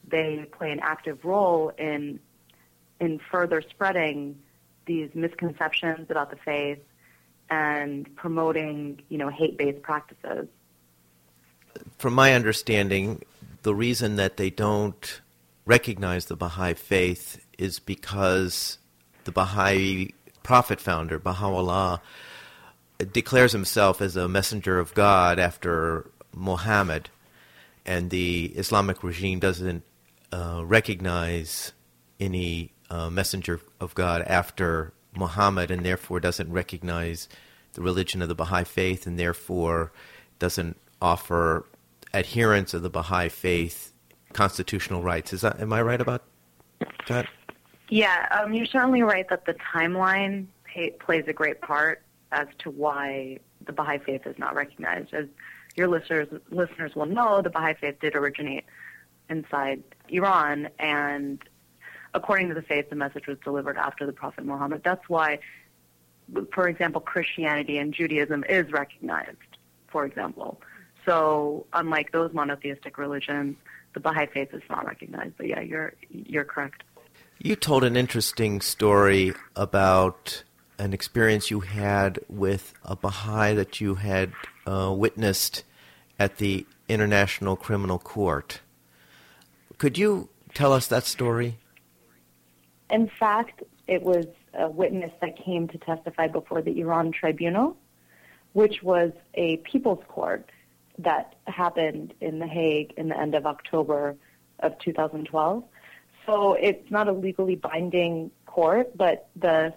they 0.08 0.46
play 0.52 0.70
an 0.70 0.80
active 0.82 1.24
role 1.24 1.72
in 1.78 2.18
in 3.00 3.20
further 3.30 3.62
spreading 3.62 4.38
these 4.86 5.10
misconceptions 5.14 6.10
about 6.10 6.30
the 6.30 6.36
faith 6.36 6.78
and 7.52 8.16
promoting 8.16 9.02
you 9.10 9.18
know 9.18 9.28
hate-based 9.28 9.82
practices. 9.82 10.48
From 11.98 12.14
my 12.14 12.34
understanding, 12.34 13.22
the 13.62 13.74
reason 13.74 14.16
that 14.16 14.38
they 14.38 14.48
don't 14.48 15.20
recognize 15.66 16.26
the 16.26 16.36
Baha'i 16.36 16.74
faith 16.74 17.44
is 17.58 17.78
because 17.78 18.78
the 19.24 19.32
Baha'i 19.32 20.14
prophet 20.42 20.80
founder, 20.80 21.18
Baha'u'llah, 21.18 22.00
declares 23.12 23.52
himself 23.52 24.00
as 24.00 24.16
a 24.16 24.28
messenger 24.28 24.78
of 24.78 24.94
God 24.94 25.38
after 25.38 26.10
Muhammad, 26.34 27.10
and 27.84 28.08
the 28.08 28.46
Islamic 28.56 29.04
regime 29.04 29.38
doesn't 29.38 29.82
uh, 30.32 30.62
recognize 30.64 31.72
any 32.18 32.72
uh, 32.88 33.10
messenger 33.10 33.60
of 33.78 33.94
God 33.94 34.22
after 34.22 34.94
Muhammad, 35.14 35.70
and 35.70 35.84
therefore 35.84 36.20
doesn't 36.20 36.50
recognize 36.50 37.28
the 37.74 37.82
religion 37.82 38.22
of 38.22 38.28
the 38.28 38.34
Baha'i 38.34 38.64
faith, 38.64 39.06
and 39.06 39.18
therefore 39.18 39.92
doesn't 40.38 40.76
offer 41.00 41.66
adherents 42.14 42.74
of 42.74 42.82
the 42.82 42.90
Baha'i 42.90 43.28
faith 43.28 43.92
constitutional 44.32 45.02
rights. 45.02 45.32
Is 45.32 45.42
that 45.42 45.60
am 45.60 45.72
I 45.72 45.82
right 45.82 46.00
about 46.00 46.22
that? 47.08 47.26
Yeah, 47.88 48.26
um, 48.30 48.54
you're 48.54 48.66
certainly 48.66 49.02
right 49.02 49.28
that 49.28 49.44
the 49.44 49.54
timeline 49.74 50.46
pay, 50.64 50.90
plays 50.90 51.24
a 51.26 51.32
great 51.32 51.60
part 51.60 52.02
as 52.32 52.46
to 52.60 52.70
why 52.70 53.38
the 53.66 53.72
Baha'i 53.72 53.98
faith 53.98 54.26
is 54.26 54.38
not 54.38 54.54
recognized. 54.54 55.12
As 55.12 55.26
your 55.76 55.88
listeners 55.88 56.28
listeners 56.50 56.94
will 56.94 57.06
know, 57.06 57.42
the 57.42 57.50
Baha'i 57.50 57.74
faith 57.74 58.00
did 58.00 58.14
originate 58.14 58.64
inside 59.28 59.82
Iran, 60.08 60.68
and 60.78 61.42
according 62.14 62.48
to 62.48 62.54
the 62.54 62.62
faith, 62.62 62.90
the 62.90 62.96
message 62.96 63.26
was 63.26 63.38
delivered 63.44 63.76
after 63.76 64.06
the 64.06 64.12
Prophet 64.12 64.44
Muhammad. 64.44 64.82
That's 64.84 65.08
why, 65.08 65.40
for 66.52 66.68
example, 66.68 67.00
Christianity 67.00 67.78
and 67.78 67.92
Judaism 67.92 68.44
is 68.48 68.70
recognized. 68.72 69.36
For 69.88 70.04
example, 70.04 70.60
so 71.04 71.66
unlike 71.72 72.12
those 72.12 72.32
monotheistic 72.32 72.96
religions, 72.96 73.56
the 73.94 74.00
Baha'i 74.00 74.26
faith 74.26 74.54
is 74.54 74.62
not 74.70 74.86
recognized. 74.86 75.34
But 75.36 75.48
yeah, 75.48 75.60
you're 75.60 75.92
you're 76.10 76.44
correct. 76.44 76.82
You 77.38 77.56
told 77.56 77.84
an 77.84 77.96
interesting 77.96 78.60
story 78.60 79.34
about 79.56 80.44
an 80.78 80.92
experience 80.92 81.50
you 81.50 81.60
had 81.60 82.18
with 82.28 82.72
a 82.84 82.96
Baha'i 82.96 83.54
that 83.54 83.80
you 83.80 83.96
had 83.96 84.32
uh, 84.66 84.94
witnessed 84.96 85.64
at 86.18 86.38
the 86.38 86.66
International 86.88 87.56
Criminal 87.56 87.98
Court. 87.98 88.60
Could 89.78 89.98
you 89.98 90.28
tell 90.54 90.72
us 90.72 90.86
that 90.86 91.04
story? 91.04 91.58
In 92.92 93.10
fact, 93.18 93.62
it 93.88 94.02
was 94.02 94.26
a 94.52 94.68
witness 94.68 95.10
that 95.22 95.36
came 95.42 95.66
to 95.68 95.78
testify 95.78 96.28
before 96.28 96.60
the 96.60 96.78
Iran 96.78 97.10
Tribunal, 97.10 97.74
which 98.52 98.82
was 98.82 99.12
a 99.32 99.56
people's 99.58 100.04
court 100.08 100.50
that 100.98 101.36
happened 101.46 102.12
in 102.20 102.38
The 102.38 102.46
Hague 102.46 102.92
in 102.98 103.08
the 103.08 103.18
end 103.18 103.34
of 103.34 103.46
October 103.46 104.14
of 104.60 104.78
2012. 104.78 105.64
So 106.26 106.52
it's 106.52 106.90
not 106.90 107.08
a 107.08 107.12
legally 107.12 107.56
binding 107.56 108.30
court, 108.44 108.96
but 108.96 109.30
the 109.36 109.72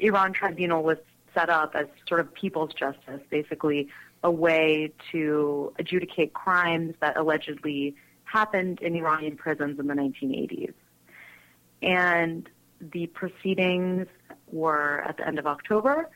Iran 0.00 0.32
tribunal 0.32 0.82
was 0.82 0.98
set 1.32 1.48
up 1.48 1.76
as 1.76 1.86
sort 2.08 2.20
of 2.20 2.34
people's 2.34 2.74
justice, 2.74 3.20
basically 3.30 3.88
a 4.24 4.30
way 4.30 4.92
to 5.12 5.72
adjudicate 5.78 6.34
crimes 6.34 6.94
that 7.00 7.16
allegedly 7.16 7.94
happened 8.24 8.80
in 8.80 8.96
Iranian 8.96 9.36
prisons 9.36 9.78
in 9.78 9.86
the 9.86 9.94
1980s. 9.94 10.74
And 11.82 12.48
the 12.80 13.06
proceedings 13.08 14.06
were 14.50 15.02
at 15.06 15.16
the 15.16 15.26
end 15.26 15.38
of 15.38 15.46
October. 15.46 16.08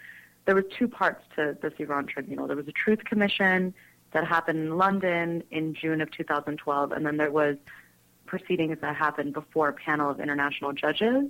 There 0.45 0.55
were 0.55 0.63
two 0.63 0.89
parts 0.89 1.25
to 1.37 1.57
this 1.61 1.73
Iran 1.79 2.07
tribunal. 2.07 2.47
There 2.47 2.57
was 2.57 2.69
a 2.69 2.73
truth 2.73 3.05
commission 3.05 3.75
that 4.13 4.27
happened 4.27 4.61
in 4.61 4.79
London 4.79 5.43
in 5.51 5.75
June 5.75 6.01
of 6.01 6.11
2012, 6.13 6.93
and 6.93 7.05
then 7.05 7.17
there 7.17 7.31
was 7.31 7.57
proceedings 8.27 8.79
that 8.81 8.97
happened 8.97 9.33
before 9.33 9.69
a 9.69 9.73
panel 9.73 10.11
of 10.11 10.21
international 10.21 10.73
judges 10.73 11.27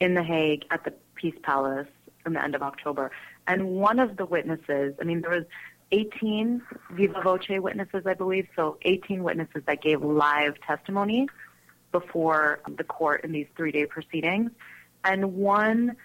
in 0.00 0.14
The 0.14 0.22
Hague 0.22 0.64
at 0.70 0.84
the 0.84 0.92
Peace 1.14 1.34
Palace 1.42 1.88
in 2.24 2.32
the 2.34 2.42
end 2.42 2.54
of 2.54 2.62
October. 2.62 3.10
And 3.46 3.68
one 3.70 3.98
of 3.98 4.16
the 4.16 4.26
witnesses, 4.26 4.94
I 5.00 5.04
mean, 5.04 5.20
there 5.20 5.30
was 5.30 5.44
18 5.92 6.62
viva 6.92 7.20
voce 7.22 7.48
witnesses, 7.48 8.02
I 8.06 8.14
believe, 8.14 8.48
so 8.56 8.78
18 8.82 9.22
witnesses 9.22 9.62
that 9.66 9.82
gave 9.82 10.02
live 10.02 10.60
testimony 10.60 11.28
before 12.00 12.60
the 12.76 12.84
court 12.84 13.24
in 13.24 13.32
these 13.32 13.46
three-day 13.56 13.86
proceedings. 13.86 14.50
And 15.04 15.36
one 15.36 15.96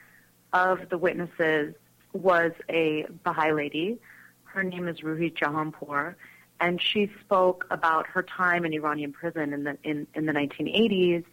of 0.53 0.89
the 0.89 0.97
witnesses 0.97 1.75
was 2.13 2.51
a 2.69 3.05
Baha'i 3.23 3.51
lady. 3.51 3.99
Her 4.43 4.63
name 4.63 4.87
is 4.87 4.99
Ruhi 5.01 5.33
Jahanpour, 5.33 6.15
and 6.59 6.81
she 6.81 7.11
spoke 7.21 7.65
about 7.71 8.07
her 8.07 8.23
time 8.23 8.65
in 8.65 8.73
Iranian 8.73 9.13
prison 9.13 9.53
in 9.53 9.63
the 9.63 9.77
in, 9.83 10.07
in 10.13 10.25
the 10.25 10.33
1980s, 10.33 11.23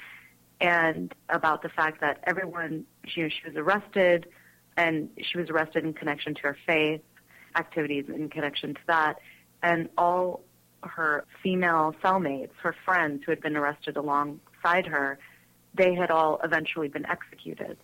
and 0.60 1.14
about 1.28 1.62
the 1.62 1.68
fact 1.68 2.00
that 2.00 2.20
everyone 2.24 2.84
she, 3.06 3.28
she 3.28 3.42
was 3.48 3.56
arrested, 3.56 4.28
and 4.76 5.10
she 5.20 5.38
was 5.38 5.50
arrested 5.50 5.84
in 5.84 5.92
connection 5.92 6.34
to 6.34 6.42
her 6.42 6.56
faith 6.66 7.02
activities 7.56 8.04
in 8.08 8.28
connection 8.28 8.74
to 8.74 8.80
that, 8.86 9.18
and 9.62 9.88
all 9.98 10.42
her 10.84 11.24
female 11.42 11.94
cellmates, 12.02 12.52
her 12.62 12.74
friends 12.84 13.22
who 13.24 13.32
had 13.32 13.40
been 13.40 13.56
arrested 13.56 13.96
alongside 14.64 14.86
her, 14.86 15.18
they 15.74 15.94
had 15.94 16.10
all 16.10 16.40
eventually 16.42 16.88
been 16.88 17.06
executed 17.06 17.76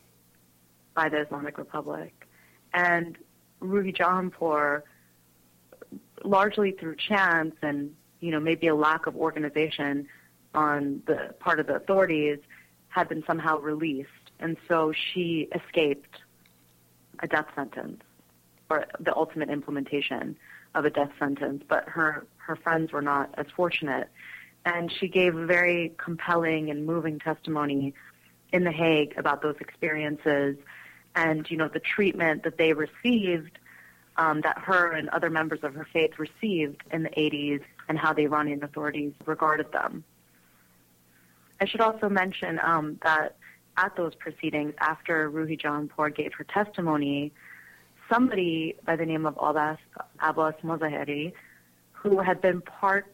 by 0.94 1.08
the 1.08 1.20
Islamic 1.20 1.58
Republic, 1.58 2.26
and 2.72 3.16
Ruhi 3.60 3.94
Jahanpour 3.96 4.82
largely 6.24 6.72
through 6.72 6.96
chance 6.96 7.54
and 7.62 7.94
you 8.20 8.30
know 8.30 8.40
maybe 8.40 8.68
a 8.68 8.74
lack 8.74 9.06
of 9.06 9.16
organization 9.16 10.06
on 10.54 11.02
the 11.06 11.34
part 11.40 11.60
of 11.60 11.66
the 11.66 11.74
authorities 11.74 12.38
had 12.88 13.08
been 13.08 13.24
somehow 13.26 13.58
released. 13.58 14.08
And 14.38 14.56
so 14.68 14.92
she 14.92 15.48
escaped 15.54 16.16
a 17.20 17.26
death 17.26 17.46
sentence 17.54 18.02
or 18.70 18.86
the 19.00 19.14
ultimate 19.14 19.50
implementation 19.50 20.36
of 20.74 20.84
a 20.84 20.90
death 20.90 21.10
sentence. 21.18 21.64
But 21.68 21.88
her 21.88 22.26
her 22.38 22.56
friends 22.56 22.92
were 22.92 23.02
not 23.02 23.34
as 23.36 23.46
fortunate 23.56 24.08
and 24.64 24.90
she 24.92 25.08
gave 25.08 25.36
a 25.36 25.46
very 25.46 25.92
compelling 25.98 26.70
and 26.70 26.86
moving 26.86 27.18
testimony 27.18 27.94
in 28.52 28.64
the 28.64 28.72
Hague 28.72 29.14
about 29.16 29.42
those 29.42 29.56
experiences 29.60 30.56
and 31.14 31.48
you 31.50 31.56
know 31.56 31.68
the 31.68 31.80
treatment 31.80 32.42
that 32.44 32.58
they 32.58 32.72
received 32.72 33.58
um, 34.16 34.40
that 34.42 34.58
her 34.58 34.92
and 34.92 35.08
other 35.10 35.30
members 35.30 35.60
of 35.62 35.74
her 35.74 35.86
faith 35.92 36.18
received 36.18 36.82
in 36.92 37.02
the 37.02 37.10
80s 37.10 37.62
and 37.88 37.98
how 37.98 38.12
the 38.12 38.22
Iranian 38.22 38.62
authorities 38.62 39.12
regarded 39.26 39.72
them. 39.72 40.04
I 41.60 41.66
should 41.66 41.80
also 41.80 42.08
mention 42.08 42.60
um, 42.62 42.98
that 43.02 43.36
at 43.76 43.96
those 43.96 44.14
proceedings, 44.14 44.74
after 44.78 45.30
Ruhi 45.30 45.60
Jahanpour 45.60 46.14
gave 46.14 46.32
her 46.34 46.44
testimony, 46.44 47.32
somebody 48.08 48.76
by 48.84 48.96
the 48.96 49.04
name 49.04 49.26
of 49.26 49.36
Abbas, 49.40 49.78
Abbas 50.20 50.54
Mozaheri, 50.62 51.32
who 51.92 52.20
had 52.20 52.40
been 52.40 52.60
part 52.60 53.12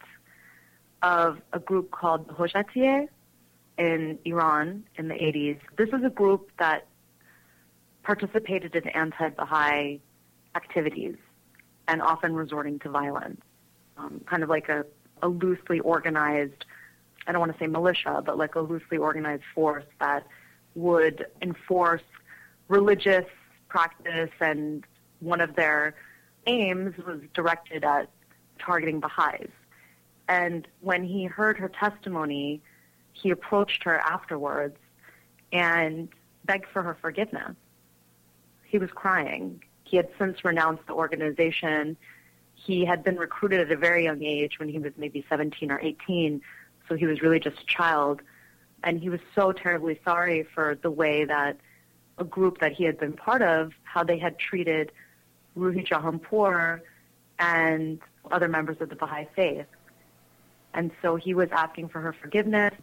of 1.03 1.39
a 1.53 1.59
group 1.59 1.91
called 1.91 2.29
Hojatiye, 2.29 3.09
in 3.81 4.19
Iran 4.27 4.85
in 4.97 5.09
the 5.09 5.15
80s. 5.15 5.59
This 5.79 5.89
is 5.89 6.05
a 6.05 6.11
group 6.11 6.51
that 6.59 6.87
participated 8.03 8.77
in 8.77 8.87
anti-Baha'i 8.89 10.01
activities 10.55 11.17
and 11.89 12.03
often 12.03 12.35
resorting 12.35 12.79
to 12.81 12.91
violence, 12.91 13.41
um, 13.97 14.21
kind 14.27 14.43
of 14.43 14.51
like 14.51 14.69
a, 14.69 14.85
a 15.23 15.29
loosely 15.29 15.81
organized, 15.81 16.67
I 17.27 17.33
don't 17.33 17.41
want 17.41 17.53
to 17.53 17.59
say 17.59 17.67
militia, 17.67 18.23
but 18.25 18.37
like 18.37 18.55
a 18.55 18.61
loosely 18.61 18.99
organized 18.99 19.45
force 19.55 19.85
that 19.99 20.27
would 20.75 21.27
enforce 21.41 22.03
religious 22.69 23.25
practice 23.69 24.31
and 24.41 24.85
one 25.21 25.41
of 25.41 25.57
their 25.57 25.95
aims 26.47 26.97
was 26.99 27.21
directed 27.33 27.83
at 27.85 28.11
targeting 28.59 29.01
Baha'is. 29.01 29.51
And 30.31 30.69
when 30.81 31.03
he 31.03 31.25
heard 31.25 31.59
her 31.59 31.69
testimony, 31.69 32.63
he 33.13 33.31
approached 33.31 33.83
her 33.83 33.99
afterwards 33.99 34.79
and 35.53 36.09
begged 36.45 36.67
for 36.73 36.85
her 36.85 36.97
forgiveness. 37.01 37.57
He 38.63 38.79
was 38.79 38.91
crying. 38.93 39.61
He 39.83 39.97
had 39.97 40.09
since 40.21 40.45
renounced 40.45 40.87
the 40.87 40.93
organization. 40.93 41.97
He 42.55 42.85
had 42.85 43.03
been 43.03 43.17
recruited 43.17 43.59
at 43.59 43.73
a 43.73 43.77
very 43.77 44.05
young 44.05 44.23
age 44.23 44.61
when 44.61 44.69
he 44.69 44.79
was 44.79 44.93
maybe 44.97 45.27
17 45.29 45.73
or 45.73 45.81
18, 45.81 46.41
so 46.89 46.95
he 46.95 47.07
was 47.07 47.23
really 47.23 47.41
just 47.41 47.61
a 47.61 47.67
child. 47.67 48.23
And 48.85 49.01
he 49.01 49.09
was 49.09 49.21
so 49.35 49.51
terribly 49.51 49.99
sorry 50.05 50.45
for 50.55 50.79
the 50.81 50.93
way 50.93 51.25
that 51.25 51.57
a 52.19 52.25
group 52.25 52.61
that 52.61 52.71
he 52.71 52.85
had 52.85 53.01
been 53.01 53.15
part 53.15 53.43
of, 53.43 53.73
how 53.83 54.05
they 54.05 54.19
had 54.19 54.39
treated 54.39 54.93
Ruhi 55.59 55.85
Jahanpour 55.85 56.83
and 57.41 57.99
other 58.31 58.47
members 58.47 58.77
of 58.81 58.91
the 58.91 58.95
Baha'i 58.95 59.27
faith. 59.35 59.67
And 60.75 60.91
so 61.03 61.17
he 61.17 61.35
was 61.35 61.49
asking 61.53 61.89
for 61.89 62.01
her 62.01 62.13
forgiveness. 62.13 62.75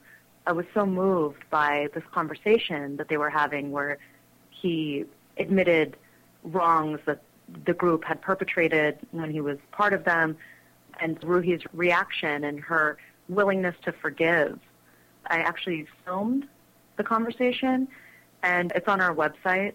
I 0.46 0.52
was 0.52 0.66
so 0.74 0.86
moved 0.86 1.44
by 1.50 1.88
this 1.94 2.04
conversation 2.12 2.98
that 2.98 3.08
they 3.10 3.18
were 3.18 3.30
having 3.30 3.72
where 3.72 3.98
he 4.50 5.06
admitted 5.38 5.98
wrongs 6.44 7.00
that 7.06 7.22
the 7.66 7.74
group 7.74 8.04
had 8.04 8.22
perpetrated 8.22 9.00
when 9.12 9.32
he 9.32 9.42
was 9.42 9.58
part 9.72 9.94
of 9.94 10.04
them 10.04 10.38
and 11.00 11.20
Ruhi's 11.22 11.64
reaction 11.74 12.44
and 12.44 12.60
her 12.60 12.98
willingness 13.30 13.76
to 13.84 13.92
forgive. 13.92 14.60
I 15.28 15.40
actually 15.40 15.88
filmed 16.06 16.48
the 16.98 17.04
conversation 17.04 17.88
and 18.44 18.72
it's 18.76 18.88
on 18.88 19.02
our 19.02 19.14
website 19.14 19.74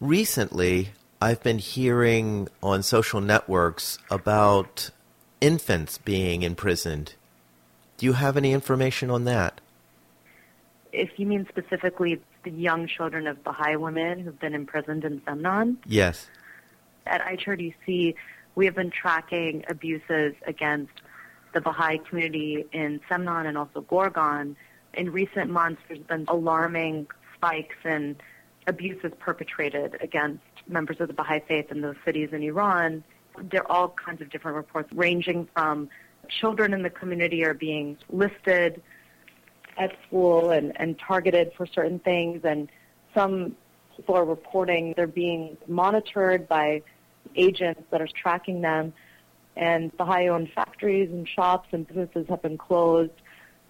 Recently, 0.00 0.90
I've 1.20 1.42
been 1.42 1.58
hearing 1.58 2.48
on 2.62 2.82
social 2.82 3.20
networks 3.20 3.98
about 4.10 4.90
infants 5.40 5.98
being 5.98 6.42
imprisoned. 6.42 7.14
Do 7.96 8.06
you 8.06 8.14
have 8.14 8.36
any 8.36 8.52
information 8.52 9.10
on 9.10 9.24
that? 9.24 9.60
If 10.92 11.10
you 11.18 11.26
mean 11.26 11.46
specifically 11.48 12.20
the 12.42 12.50
young 12.50 12.86
children 12.86 13.26
of 13.26 13.42
Baha'i 13.44 13.76
women 13.76 14.20
who've 14.20 14.38
been 14.38 14.54
imprisoned 14.54 15.04
in 15.04 15.20
Semnan? 15.22 15.76
Yes. 15.86 16.28
At 17.06 17.20
IHRDC, 17.22 18.14
we 18.56 18.64
have 18.64 18.74
been 18.74 18.90
tracking 18.90 19.64
abuses 19.68 20.34
against 20.46 20.92
the 21.54 21.60
Baha'i 21.60 21.98
community 21.98 22.66
in 22.72 23.00
Semnan 23.08 23.46
and 23.46 23.56
also 23.56 23.82
Gorgan. 23.82 24.56
In 24.94 25.12
recent 25.12 25.50
months, 25.50 25.80
there's 25.86 26.00
been 26.00 26.24
alarming 26.26 27.06
spikes 27.34 27.76
in 27.84 28.16
abuses 28.66 29.12
perpetrated 29.20 29.96
against 30.00 30.42
members 30.66 30.96
of 31.00 31.08
the 31.08 31.14
Baha'i 31.14 31.40
faith 31.46 31.70
in 31.70 31.82
those 31.82 31.96
cities 32.04 32.30
in 32.32 32.42
Iran. 32.42 33.04
There 33.38 33.62
are 33.62 33.70
all 33.70 33.90
kinds 33.90 34.22
of 34.22 34.30
different 34.30 34.56
reports, 34.56 34.90
ranging 34.92 35.46
from 35.54 35.88
children 36.28 36.72
in 36.72 36.82
the 36.82 36.90
community 36.90 37.44
are 37.44 37.54
being 37.54 37.98
listed 38.10 38.82
at 39.78 39.92
school 40.06 40.50
and, 40.50 40.72
and 40.80 40.98
targeted 40.98 41.52
for 41.56 41.66
certain 41.66 41.98
things, 41.98 42.40
and 42.42 42.70
some 43.14 43.54
people 43.94 44.16
are 44.16 44.24
reporting 44.24 44.94
they're 44.96 45.06
being 45.06 45.56
monitored 45.68 46.48
by 46.48 46.82
agents 47.34 47.82
that 47.90 48.00
are 48.00 48.08
tracking 48.08 48.60
them. 48.60 48.92
And 49.56 49.96
Baha'i-owned 49.96 50.50
factories 50.54 51.10
and 51.10 51.26
shops 51.28 51.68
and 51.72 51.86
businesses 51.86 52.26
have 52.28 52.42
been 52.42 52.58
closed, 52.58 53.12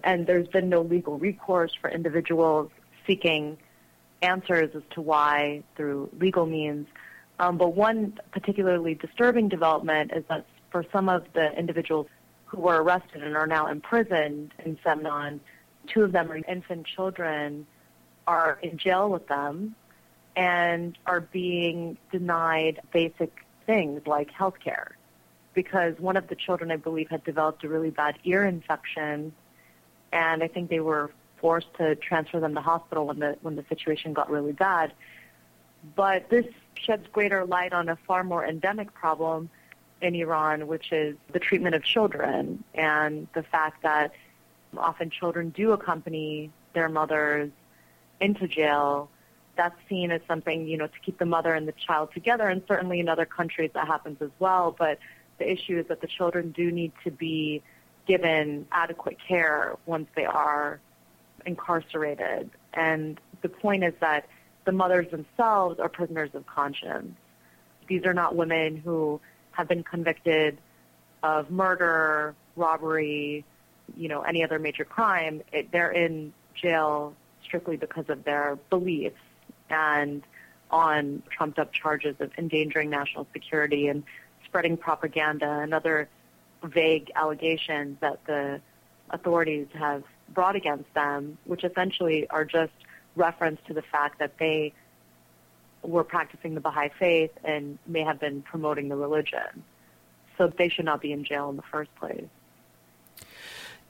and 0.03 0.27
there's 0.27 0.47
been 0.49 0.67
no 0.67 0.81
legal 0.81 1.17
recourse 1.17 1.73
for 1.79 1.89
individuals 1.89 2.69
seeking 3.05 3.57
answers 4.21 4.75
as 4.75 4.83
to 4.91 5.01
why 5.01 5.63
through 5.75 6.09
legal 6.19 6.45
means. 6.45 6.87
Um, 7.39 7.57
but 7.57 7.75
one 7.75 8.19
particularly 8.31 8.95
disturbing 8.95 9.47
development 9.47 10.11
is 10.13 10.23
that 10.29 10.45
for 10.71 10.83
some 10.91 11.07
of 11.07 11.25
the 11.33 11.57
individuals 11.57 12.07
who 12.45 12.59
were 12.59 12.81
arrested 12.81 13.23
and 13.23 13.37
are 13.37 13.47
now 13.47 13.67
imprisoned 13.67 14.53
in 14.65 14.77
Semnan, 14.85 15.39
two 15.87 16.03
of 16.03 16.11
them 16.11 16.31
are 16.31 16.37
infant 16.37 16.85
children, 16.85 17.65
are 18.25 18.59
in 18.61 18.77
jail 18.77 19.09
with 19.09 19.27
them 19.27 19.75
and 20.35 20.97
are 21.05 21.21
being 21.21 21.97
denied 22.11 22.81
basic 22.91 23.33
things 23.67 24.01
like 24.07 24.31
health 24.31 24.55
care. 24.63 24.97
Because 25.53 25.99
one 25.99 26.17
of 26.17 26.27
the 26.27 26.35
children, 26.35 26.71
I 26.71 26.77
believe, 26.77 27.09
had 27.09 27.23
developed 27.23 27.63
a 27.63 27.69
really 27.69 27.91
bad 27.91 28.17
ear 28.23 28.45
infection, 28.45 29.33
and 30.11 30.43
I 30.43 30.47
think 30.47 30.69
they 30.69 30.79
were 30.79 31.11
forced 31.37 31.71
to 31.75 31.95
transfer 31.95 32.39
them 32.39 32.55
to 32.55 32.61
hospital 32.61 33.07
when 33.07 33.19
the 33.19 33.37
when 33.41 33.55
the 33.55 33.65
situation 33.69 34.13
got 34.13 34.29
really 34.31 34.53
bad. 34.53 34.93
But 35.95 36.29
this 36.29 36.45
sheds 36.75 37.07
greater 37.11 37.45
light 37.45 37.73
on 37.73 37.89
a 37.89 37.95
far 38.07 38.23
more 38.23 38.45
endemic 38.45 38.93
problem 38.93 39.49
in 40.01 40.15
Iran, 40.15 40.67
which 40.67 40.91
is 40.91 41.15
the 41.31 41.39
treatment 41.39 41.75
of 41.75 41.83
children 41.83 42.63
and 42.73 43.27
the 43.33 43.43
fact 43.43 43.83
that 43.83 44.11
often 44.77 45.09
children 45.09 45.49
do 45.49 45.71
accompany 45.71 46.51
their 46.73 46.89
mothers 46.89 47.49
into 48.19 48.47
jail. 48.47 49.09
That's 49.57 49.75
seen 49.89 50.11
as 50.11 50.21
something, 50.27 50.67
you 50.67 50.77
know, 50.77 50.87
to 50.87 50.99
keep 51.03 51.17
the 51.17 51.25
mother 51.25 51.53
and 51.53 51.67
the 51.67 51.73
child 51.73 52.13
together, 52.13 52.47
and 52.47 52.61
certainly 52.67 52.99
in 52.99 53.09
other 53.09 53.25
countries 53.25 53.71
that 53.73 53.87
happens 53.87 54.21
as 54.21 54.29
well. 54.39 54.75
But 54.77 54.99
the 55.39 55.51
issue 55.51 55.79
is 55.79 55.87
that 55.87 56.01
the 56.01 56.07
children 56.07 56.51
do 56.51 56.71
need 56.71 56.93
to 57.03 57.11
be 57.11 57.63
given 58.07 58.67
adequate 58.71 59.17
care 59.27 59.75
once 59.85 60.07
they 60.15 60.25
are 60.25 60.79
incarcerated. 61.45 62.49
And 62.73 63.19
the 63.41 63.49
point 63.49 63.83
is 63.83 63.93
that 63.99 64.27
the 64.65 64.71
mothers 64.71 65.09
themselves 65.11 65.79
are 65.79 65.89
prisoners 65.89 66.29
of 66.33 66.45
conscience. 66.45 67.15
These 67.87 68.05
are 68.05 68.13
not 68.13 68.35
women 68.35 68.77
who 68.77 69.19
have 69.51 69.67
been 69.67 69.83
convicted 69.83 70.57
of 71.23 71.49
murder, 71.49 72.35
robbery, 72.55 73.43
you 73.95 74.07
know, 74.07 74.21
any 74.21 74.43
other 74.43 74.59
major 74.59 74.85
crime. 74.85 75.41
It, 75.51 75.71
they're 75.71 75.91
in 75.91 76.33
jail 76.53 77.13
strictly 77.43 77.77
because 77.77 78.05
of 78.09 78.23
their 78.23 78.57
beliefs 78.69 79.15
and 79.69 80.23
on 80.69 81.23
trumped 81.29 81.59
up 81.59 81.71
charges 81.71 82.15
of 82.19 82.31
endangering 82.37 82.89
national 82.89 83.27
security 83.33 83.87
and 83.87 84.03
spreading 84.45 84.77
propaganda 84.77 85.59
and 85.61 85.73
other 85.73 86.09
vague 86.63 87.11
allegations 87.15 87.97
that 88.01 88.19
the 88.25 88.59
authorities 89.09 89.67
have 89.73 90.03
brought 90.29 90.55
against 90.55 90.93
them, 90.93 91.37
which 91.45 91.63
essentially 91.63 92.27
are 92.29 92.43
just 92.43 92.73
reference 93.15 93.59
to 93.67 93.73
the 93.73 93.81
fact 93.81 94.19
that 94.19 94.37
they 94.37 94.73
were 95.83 96.03
practicing 96.03 96.53
the 96.53 96.61
Baha'i 96.61 96.89
faith 96.99 97.31
and 97.43 97.77
may 97.87 98.01
have 98.03 98.19
been 98.19 98.41
promoting 98.41 98.89
the 98.89 98.95
religion. 98.95 99.63
So 100.37 100.47
they 100.47 100.69
should 100.69 100.85
not 100.85 101.01
be 101.01 101.11
in 101.11 101.23
jail 101.23 101.49
in 101.49 101.55
the 101.55 101.63
first 101.63 101.93
place. 101.95 102.27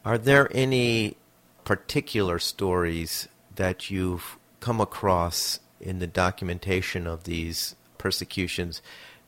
Are 0.06 0.18
there 0.18 0.50
any 0.54 1.18
particular 1.66 2.40
stories 2.40 3.28
that 3.56 3.90
you've 3.90 4.38
come 4.60 4.80
across 4.80 5.60
in 5.80 6.00
the 6.00 6.08
documentation 6.08 7.08
of 7.08 7.24
these 7.24 7.76
persecutions 7.98 8.82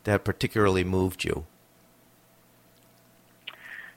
that 0.03 0.23
particularly 0.23 0.83
moved 0.83 1.23
you? 1.23 1.45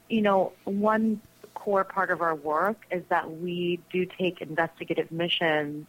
You 0.09 0.23
know, 0.23 0.53
one 0.65 1.21
core 1.55 1.85
part 1.85 2.11
of 2.11 2.21
our 2.21 2.35
work 2.35 2.85
is 2.91 3.03
that 3.09 3.31
we 3.31 3.81
do 3.91 4.05
take 4.05 4.41
investigative 4.41 5.11
missions 5.12 5.87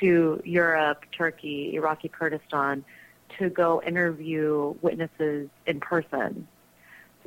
to 0.00 0.40
Europe, 0.44 1.04
Turkey, 1.16 1.74
Iraqi 1.74 2.08
Kurdistan 2.08 2.84
to 3.38 3.50
go 3.50 3.82
interview 3.82 4.74
witnesses 4.80 5.48
in 5.66 5.80
person. 5.80 6.48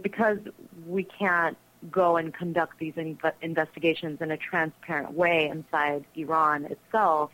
Because 0.01 0.39
we 0.87 1.03
can't 1.03 1.57
go 1.91 2.17
and 2.17 2.33
conduct 2.33 2.79
these 2.79 2.93
in- 2.95 3.17
investigations 3.41 4.21
in 4.21 4.31
a 4.31 4.37
transparent 4.37 5.13
way 5.13 5.47
inside 5.47 6.05
Iran 6.15 6.65
itself, 6.65 7.31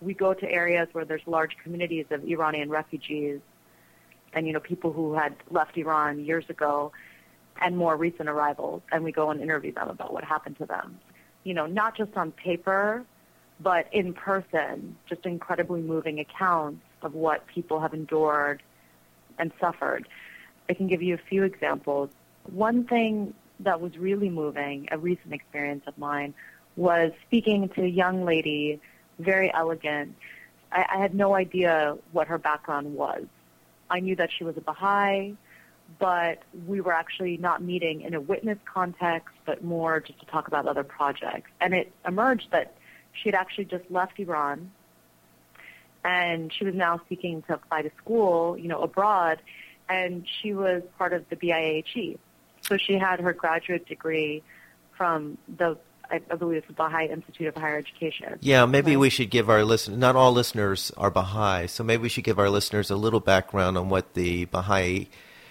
we 0.00 0.14
go 0.14 0.34
to 0.34 0.50
areas 0.50 0.88
where 0.92 1.04
there's 1.04 1.26
large 1.26 1.56
communities 1.62 2.06
of 2.10 2.24
Iranian 2.24 2.70
refugees 2.70 3.40
and 4.32 4.46
you 4.46 4.52
know 4.52 4.60
people 4.60 4.92
who 4.92 5.14
had 5.14 5.34
left 5.50 5.76
Iran 5.76 6.24
years 6.24 6.44
ago 6.48 6.92
and 7.60 7.76
more 7.76 7.96
recent 7.96 8.28
arrivals, 8.28 8.82
and 8.90 9.04
we 9.04 9.12
go 9.12 9.30
and 9.30 9.40
interview 9.40 9.72
them 9.72 9.88
about 9.90 10.12
what 10.12 10.24
happened 10.24 10.56
to 10.58 10.66
them. 10.66 10.98
you 11.44 11.54
know, 11.54 11.66
not 11.66 11.96
just 11.96 12.14
on 12.16 12.32
paper, 12.32 13.04
but 13.60 13.86
in 13.92 14.12
person, 14.12 14.96
just 15.08 15.24
incredibly 15.24 15.80
moving 15.80 16.20
accounts 16.20 16.82
of 17.02 17.14
what 17.14 17.46
people 17.46 17.80
have 17.80 17.94
endured 17.94 18.62
and 19.38 19.50
suffered. 19.60 20.06
I 20.68 20.74
can 20.74 20.86
give 20.86 21.02
you 21.02 21.14
a 21.14 21.18
few 21.18 21.44
examples. 21.44 22.10
One 22.44 22.84
thing 22.84 23.34
that 23.60 23.80
was 23.80 23.96
really 23.96 24.30
moving, 24.30 24.88
a 24.90 24.98
recent 24.98 25.32
experience 25.32 25.84
of 25.86 25.96
mine, 25.98 26.34
was 26.76 27.12
speaking 27.26 27.68
to 27.70 27.82
a 27.82 27.88
young 27.88 28.24
lady, 28.24 28.80
very 29.22 29.52
elegant. 29.52 30.16
I, 30.72 30.86
I 30.94 30.98
had 30.98 31.14
no 31.14 31.34
idea 31.34 31.96
what 32.12 32.28
her 32.28 32.38
background 32.38 32.94
was. 32.94 33.24
I 33.88 34.00
knew 34.00 34.16
that 34.16 34.30
she 34.36 34.44
was 34.44 34.56
a 34.56 34.60
Baha'i, 34.60 35.34
but 35.98 36.42
we 36.66 36.80
were 36.80 36.92
actually 36.92 37.36
not 37.36 37.62
meeting 37.62 38.02
in 38.02 38.14
a 38.14 38.20
witness 38.20 38.58
context, 38.64 39.34
but 39.44 39.64
more 39.64 40.00
just 40.00 40.20
to 40.20 40.26
talk 40.26 40.46
about 40.46 40.66
other 40.66 40.84
projects. 40.84 41.50
And 41.60 41.74
it 41.74 41.92
emerged 42.06 42.48
that 42.52 42.74
she 43.12 43.28
had 43.28 43.34
actually 43.34 43.64
just 43.64 43.90
left 43.90 44.18
Iran, 44.18 44.70
and 46.04 46.52
she 46.52 46.64
was 46.64 46.74
now 46.74 47.00
seeking 47.08 47.42
to 47.42 47.54
apply 47.54 47.82
to 47.82 47.90
school, 47.98 48.56
you 48.56 48.68
know, 48.68 48.80
abroad, 48.82 49.40
and 49.88 50.24
she 50.40 50.54
was 50.54 50.82
part 50.96 51.12
of 51.12 51.28
the 51.28 51.36
BIAHE. 51.36 52.16
So 52.62 52.76
she 52.76 52.94
had 52.94 53.20
her 53.20 53.32
graduate 53.32 53.86
degree 53.86 54.42
from 54.96 55.38
the 55.58 55.76
I, 56.10 56.18
believe 56.18 56.58
it's 56.58 56.66
the 56.66 56.72
Baha'i 56.72 57.08
Institute 57.08 57.46
of 57.46 57.54
Higher 57.54 57.78
Education. 57.78 58.38
Yeah, 58.40 58.66
maybe 58.66 58.96
we 58.96 59.10
should 59.10 59.30
give 59.30 59.48
our 59.48 59.64
listeners, 59.64 59.98
not 59.98 60.16
all 60.16 60.32
listeners 60.32 60.90
are 60.96 61.10
Baha'i, 61.10 61.66
so 61.66 61.84
maybe 61.84 62.02
we 62.02 62.08
should 62.08 62.24
give 62.24 62.38
our 62.38 62.50
listeners 62.50 62.90
a 62.90 62.96
little 62.96 63.20
background 63.20 63.78
on 63.78 63.88
what 63.88 64.14
the 64.14 64.46
Baha'i 64.46 65.08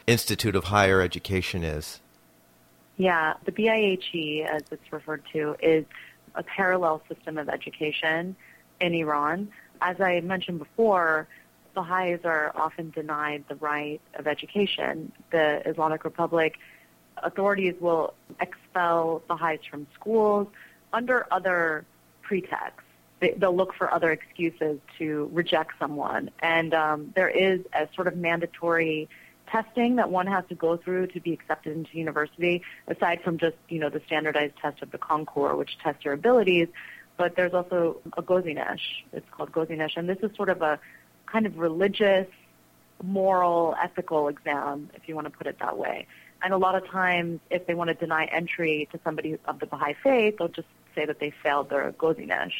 Institute 0.08 0.56
of 0.56 0.66
Higher 0.66 1.02
Education 1.02 1.64
is. 1.64 2.00
Yeah, 2.98 3.36
the 3.46 3.52
BIHE, 3.52 4.44
as 4.44 4.64
it's 4.72 4.92
referred 4.92 5.24
to, 5.32 5.56
is 5.62 5.86
a 6.36 6.44
parallel 6.44 7.02
system 7.08 7.38
of 7.38 7.48
education 7.48 8.36
in 8.82 8.94
Iran. 8.94 9.50
As 9.82 10.02
I 10.02 10.20
mentioned 10.20 10.60
before, 10.60 11.28
Baha'is 11.74 12.26
are 12.26 12.52
often 12.56 12.90
denied 12.90 13.46
the 13.48 13.56
right 13.56 14.02
of 14.16 14.28
education. 14.28 15.12
The 15.32 15.68
Islamic 15.68 16.04
Republic 16.04 16.58
authorities 17.24 17.76
will 17.80 18.14
expel 18.40 19.22
Baha'is 19.28 19.60
from 19.70 19.88
schools 19.94 20.48
under 20.94 21.26
other 21.32 21.86
pretexts. 22.22 22.84
They, 23.20 23.36
will 23.40 23.56
look 23.56 23.74
for 23.74 23.94
other 23.94 24.12
excuses 24.12 24.80
to 24.98 25.30
reject 25.34 25.74
someone. 25.80 26.32
And 26.40 26.74
um, 26.74 27.12
there 27.16 27.30
is 27.30 27.62
a 27.74 27.88
sort 27.96 28.08
of 28.08 28.16
mandatory 28.16 29.10
testing 29.52 29.96
that 29.98 30.10
one 30.10 30.28
has 30.28 30.46
to 30.50 30.56
go 30.56 30.78
through 30.78 31.08
to 31.08 31.20
be 31.20 31.34
accepted 31.34 31.76
into 31.76 31.98
university, 31.98 32.62
aside 32.88 33.22
from 33.24 33.38
just, 33.38 33.58
you 33.68 33.80
know, 33.80 33.90
the 33.90 34.02
standardized 34.06 34.54
test 34.62 34.82
of 34.82 34.92
the 34.92 34.98
Concours, 34.98 35.58
which 35.58 35.78
tests 35.84 36.06
your 36.06 36.14
abilities. 36.14 36.68
But 37.18 37.36
there's 37.36 37.54
also 37.54 37.98
a 38.16 38.22
Gozinesh. 38.22 38.80
It's 39.12 39.30
called 39.32 39.52
Gozinesh. 39.52 39.98
And 39.98 40.08
this 40.08 40.20
is 40.24 40.34
sort 40.38 40.50
of 40.50 40.62
a 40.62 40.80
kind 41.26 41.46
of 41.46 41.58
religious, 41.58 42.28
moral, 43.04 43.76
ethical 43.82 44.30
exam, 44.30 44.90
if 44.94 45.10
you 45.10 45.16
want 45.16 45.26
to 45.26 45.32
put 45.32 45.48
it 45.48 45.58
that 45.60 45.78
way. 45.78 46.08
And 46.42 46.54
a 46.54 46.58
lot 46.58 46.76
of 46.76 46.88
times, 46.88 47.42
if 47.50 47.68
they 47.68 47.74
want 47.74 47.90
to 47.90 47.94
deny 47.94 48.26
entry 48.26 48.88
to 48.92 49.00
somebody 49.04 49.38
of 49.46 49.60
the 49.60 49.66
Baha'i 49.66 49.94
faith, 50.02 50.38
they'll 50.38 50.48
just 50.48 50.68
say 50.96 51.06
that 51.06 51.20
they 51.20 51.32
failed 51.44 51.70
their 51.70 51.92
Gozinesh. 51.92 52.54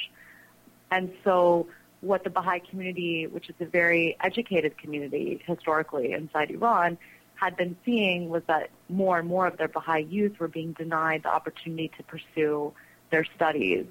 And 0.92 1.12
so 1.24 1.68
what 2.02 2.24
the 2.24 2.30
Baha'i 2.30 2.60
community, 2.60 3.28
which 3.28 3.50
is 3.50 3.56
a 3.60 3.66
very 3.66 4.18
educated 4.22 4.78
community 4.78 5.42
historically 5.46 6.12
inside 6.12 6.52
Iran, 6.52 6.98
had 7.36 7.56
been 7.56 7.78
seeing 7.86 8.30
was 8.30 8.44
that 8.48 8.70
more 8.90 9.18
and 9.18 9.28
more 9.28 9.48
of 9.48 9.58
their 9.58 9.70
Baha'i 9.70 10.04
youth 10.04 10.40
were 10.40 10.50
being 10.50 10.74
denied 10.74 11.24
the 11.24 11.30
opportunity 11.30 11.90
to 11.98 12.04
pursue 12.04 12.74
their 13.12 13.24
studies 13.36 13.86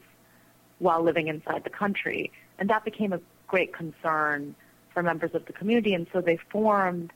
while 0.78 1.02
living 1.02 1.28
inside 1.28 1.64
the 1.64 1.70
country. 1.70 2.30
And 2.58 2.68
that 2.70 2.84
became 2.84 3.12
a 3.12 3.20
great 3.46 3.72
concern 3.72 4.54
for 4.92 5.02
members 5.02 5.34
of 5.34 5.46
the 5.46 5.52
community. 5.52 5.94
And 5.94 6.06
so 6.12 6.20
they 6.20 6.36
formed 6.50 7.12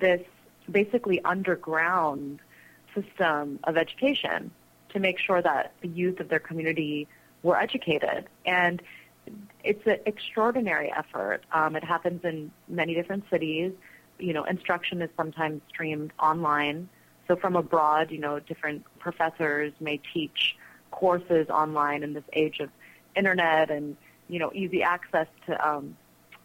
this 0.00 0.22
basically 0.70 1.22
underground 1.24 2.40
system 2.94 3.58
of 3.64 3.76
education 3.76 4.50
to 4.90 5.00
make 5.00 5.18
sure 5.18 5.42
that 5.42 5.72
the 5.80 5.88
youth 5.88 6.20
of 6.20 6.28
their 6.28 6.38
community 6.38 7.08
were 7.42 7.58
educated. 7.58 8.26
And 8.46 8.82
it's 9.62 9.86
an 9.86 9.98
extraordinary 10.06 10.92
effort. 10.92 11.42
Um, 11.52 11.76
it 11.76 11.84
happens 11.84 12.24
in 12.24 12.50
many 12.68 12.94
different 12.94 13.24
cities. 13.30 13.72
You 14.18 14.32
know, 14.32 14.44
instruction 14.44 15.02
is 15.02 15.10
sometimes 15.16 15.62
streamed 15.68 16.12
online. 16.18 16.88
So 17.26 17.36
from 17.36 17.56
abroad, 17.56 18.10
you 18.10 18.18
know, 18.18 18.38
different 18.38 18.84
professors 18.98 19.72
may 19.80 20.00
teach 20.12 20.56
courses 20.90 21.48
online 21.48 22.02
in 22.02 22.12
this 22.12 22.24
age 22.32 22.60
of 22.60 22.70
internet 23.16 23.70
and 23.70 23.96
you 24.28 24.38
know 24.38 24.50
easy 24.54 24.82
access 24.82 25.26
to 25.46 25.68
um, 25.68 25.96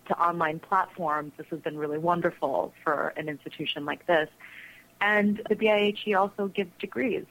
to 0.09 0.21
online 0.21 0.59
platforms. 0.59 1.31
This 1.37 1.47
has 1.49 1.59
been 1.59 1.77
really 1.77 1.97
wonderful 1.97 2.73
for 2.83 3.13
an 3.15 3.29
institution 3.29 3.85
like 3.85 4.05
this. 4.05 4.29
And 5.01 5.41
the 5.47 5.55
BIHE 5.55 6.13
also 6.15 6.47
gives 6.47 6.71
degrees. 6.79 7.25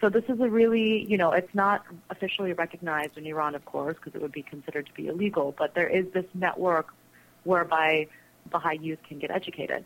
So 0.00 0.08
this 0.08 0.24
is 0.28 0.40
a 0.40 0.48
really, 0.48 1.04
you 1.04 1.16
know, 1.16 1.32
it's 1.32 1.54
not 1.54 1.84
officially 2.10 2.52
recognized 2.52 3.16
in 3.16 3.26
Iran, 3.26 3.54
of 3.54 3.64
course, 3.64 3.96
because 3.96 4.14
it 4.14 4.22
would 4.22 4.32
be 4.32 4.42
considered 4.42 4.86
to 4.86 4.92
be 4.92 5.08
illegal, 5.08 5.54
but 5.56 5.74
there 5.74 5.88
is 5.88 6.06
this 6.12 6.26
network 6.34 6.92
whereby 7.44 8.08
Baha'i 8.50 8.78
youth 8.78 8.98
can 9.08 9.18
get 9.18 9.30
educated 9.30 9.84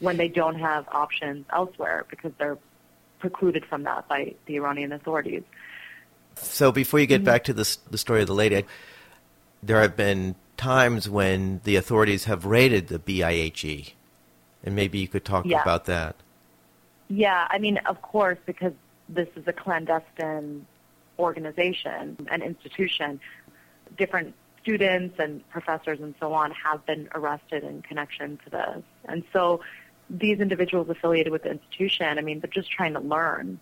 when 0.00 0.16
they 0.16 0.28
don't 0.28 0.58
have 0.58 0.88
options 0.88 1.44
elsewhere 1.52 2.06
because 2.08 2.32
they're 2.38 2.58
precluded 3.18 3.64
from 3.66 3.82
that 3.84 4.08
by 4.08 4.34
the 4.46 4.56
Iranian 4.56 4.92
authorities. 4.92 5.42
So 6.36 6.72
before 6.72 7.00
you 7.00 7.06
get 7.06 7.18
mm-hmm. 7.18 7.26
back 7.26 7.44
to 7.44 7.52
the 7.52 7.64
story 7.64 8.22
of 8.22 8.26
the 8.26 8.34
lady, 8.34 8.64
there 9.62 9.80
have 9.80 9.96
been 9.96 10.36
times 10.60 11.08
when 11.08 11.60
the 11.64 11.76
authorities 11.76 12.24
have 12.24 12.44
raided 12.44 12.88
the 12.88 12.98
BIHE, 12.98 13.94
and 14.62 14.76
maybe 14.76 14.98
you 14.98 15.08
could 15.08 15.24
talk 15.24 15.46
yeah. 15.46 15.62
about 15.62 15.86
that. 15.86 16.16
Yeah, 17.08 17.48
I 17.50 17.58
mean, 17.58 17.78
of 17.86 18.02
course, 18.02 18.38
because 18.44 18.74
this 19.08 19.28
is 19.36 19.48
a 19.48 19.52
clandestine 19.52 20.66
organization, 21.18 22.28
an 22.30 22.42
institution. 22.42 23.20
Different 23.96 24.34
students 24.62 25.16
and 25.18 25.48
professors 25.48 25.98
and 26.00 26.14
so 26.20 26.32
on 26.34 26.50
have 26.52 26.84
been 26.86 27.08
arrested 27.14 27.64
in 27.64 27.80
connection 27.82 28.38
to 28.44 28.50
this. 28.50 28.82
And 29.06 29.24
so 29.32 29.62
these 30.10 30.40
individuals 30.40 30.88
affiliated 30.90 31.32
with 31.32 31.44
the 31.44 31.50
institution, 31.50 32.18
I 32.18 32.20
mean, 32.20 32.40
they're 32.40 32.50
just 32.50 32.70
trying 32.70 32.92
to 32.92 33.00
learn. 33.00 33.58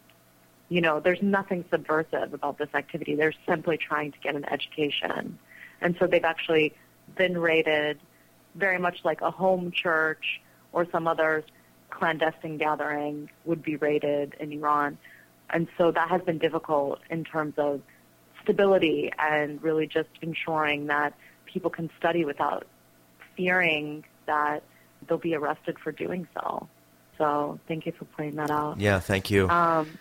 You 0.68 0.80
know, 0.80 0.98
there's 1.00 1.22
nothing 1.22 1.64
subversive 1.70 2.34
about 2.34 2.58
this 2.58 2.68
activity. 2.74 3.14
They're 3.14 3.32
simply 3.46 3.78
trying 3.78 4.12
to 4.12 4.18
get 4.18 4.34
an 4.34 4.44
education. 4.50 5.38
And 5.80 5.96
so 5.98 6.06
they've 6.06 6.24
actually 6.24 6.74
been 7.16 7.38
raided 7.38 7.98
very 8.54 8.78
much 8.78 9.04
like 9.04 9.20
a 9.20 9.30
home 9.30 9.70
church 9.70 10.40
or 10.72 10.86
some 10.90 11.06
other 11.06 11.44
clandestine 11.90 12.58
gathering 12.58 13.30
would 13.44 13.62
be 13.62 13.76
raided 13.76 14.34
in 14.40 14.52
Iran. 14.52 14.98
And 15.50 15.68
so 15.78 15.90
that 15.92 16.08
has 16.08 16.22
been 16.22 16.38
difficult 16.38 17.00
in 17.10 17.24
terms 17.24 17.54
of 17.56 17.80
stability 18.42 19.10
and 19.18 19.62
really 19.62 19.86
just 19.86 20.10
ensuring 20.20 20.86
that 20.86 21.14
people 21.46 21.70
can 21.70 21.90
study 21.98 22.24
without 22.24 22.66
fearing 23.36 24.04
that 24.26 24.62
they'll 25.06 25.18
be 25.18 25.34
arrested 25.34 25.78
for 25.78 25.92
doing 25.92 26.26
so. 26.34 26.68
So 27.16 27.58
thank 27.66 27.86
you 27.86 27.92
for 27.92 28.04
pointing 28.04 28.36
that 28.36 28.50
out. 28.50 28.78
Yeah, 28.78 29.00
thank 29.00 29.30
you. 29.30 29.48
Um, 29.48 29.98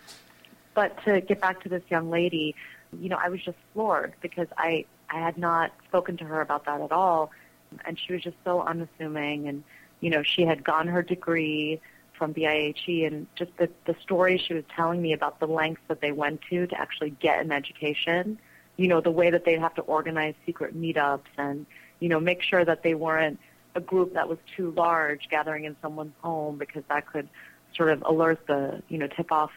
but 0.73 1.03
to 1.05 1.21
get 1.21 1.41
back 1.41 1.63
to 1.63 1.69
this 1.69 1.81
young 1.89 2.09
lady, 2.09 2.55
you 2.99 3.09
know, 3.09 3.17
I 3.21 3.29
was 3.29 3.41
just 3.43 3.57
floored 3.73 4.13
because 4.21 4.47
I, 4.57 4.85
I 5.09 5.19
had 5.19 5.37
not 5.37 5.71
spoken 5.87 6.17
to 6.17 6.25
her 6.25 6.41
about 6.41 6.65
that 6.65 6.81
at 6.81 6.91
all. 6.91 7.31
And 7.85 7.99
she 7.99 8.13
was 8.13 8.23
just 8.23 8.37
so 8.45 8.61
unassuming. 8.61 9.47
And, 9.47 9.63
you 9.99 10.09
know, 10.09 10.23
she 10.23 10.43
had 10.43 10.63
gotten 10.63 10.87
her 10.91 11.01
degree 11.01 11.81
from 12.17 12.33
BIHE 12.33 13.05
and 13.05 13.27
just 13.35 13.51
the, 13.57 13.69
the 13.85 13.95
stories 14.01 14.41
she 14.41 14.53
was 14.53 14.63
telling 14.75 15.01
me 15.01 15.13
about 15.13 15.39
the 15.39 15.47
lengths 15.47 15.81
that 15.87 16.01
they 16.01 16.11
went 16.11 16.41
to 16.49 16.67
to 16.67 16.79
actually 16.79 17.11
get 17.11 17.39
an 17.39 17.51
education, 17.51 18.39
you 18.75 18.87
know, 18.87 19.01
the 19.01 19.11
way 19.11 19.29
that 19.29 19.45
they'd 19.45 19.59
have 19.59 19.75
to 19.75 19.81
organize 19.81 20.33
secret 20.45 20.79
meetups 20.79 21.29
and, 21.37 21.65
you 21.99 22.09
know, 22.09 22.19
make 22.19 22.41
sure 22.41 22.65
that 22.65 22.83
they 22.83 22.95
weren't 22.95 23.39
a 23.75 23.81
group 23.81 24.13
that 24.13 24.27
was 24.27 24.39
too 24.55 24.71
large 24.71 25.29
gathering 25.29 25.65
in 25.65 25.75
someone's 25.81 26.13
home 26.21 26.57
because 26.57 26.83
that 26.89 27.05
could 27.11 27.29
sort 27.75 27.89
of 27.89 28.01
alert 28.03 28.45
the, 28.47 28.81
you 28.89 28.97
know, 28.97 29.07
tip 29.07 29.31
off 29.31 29.51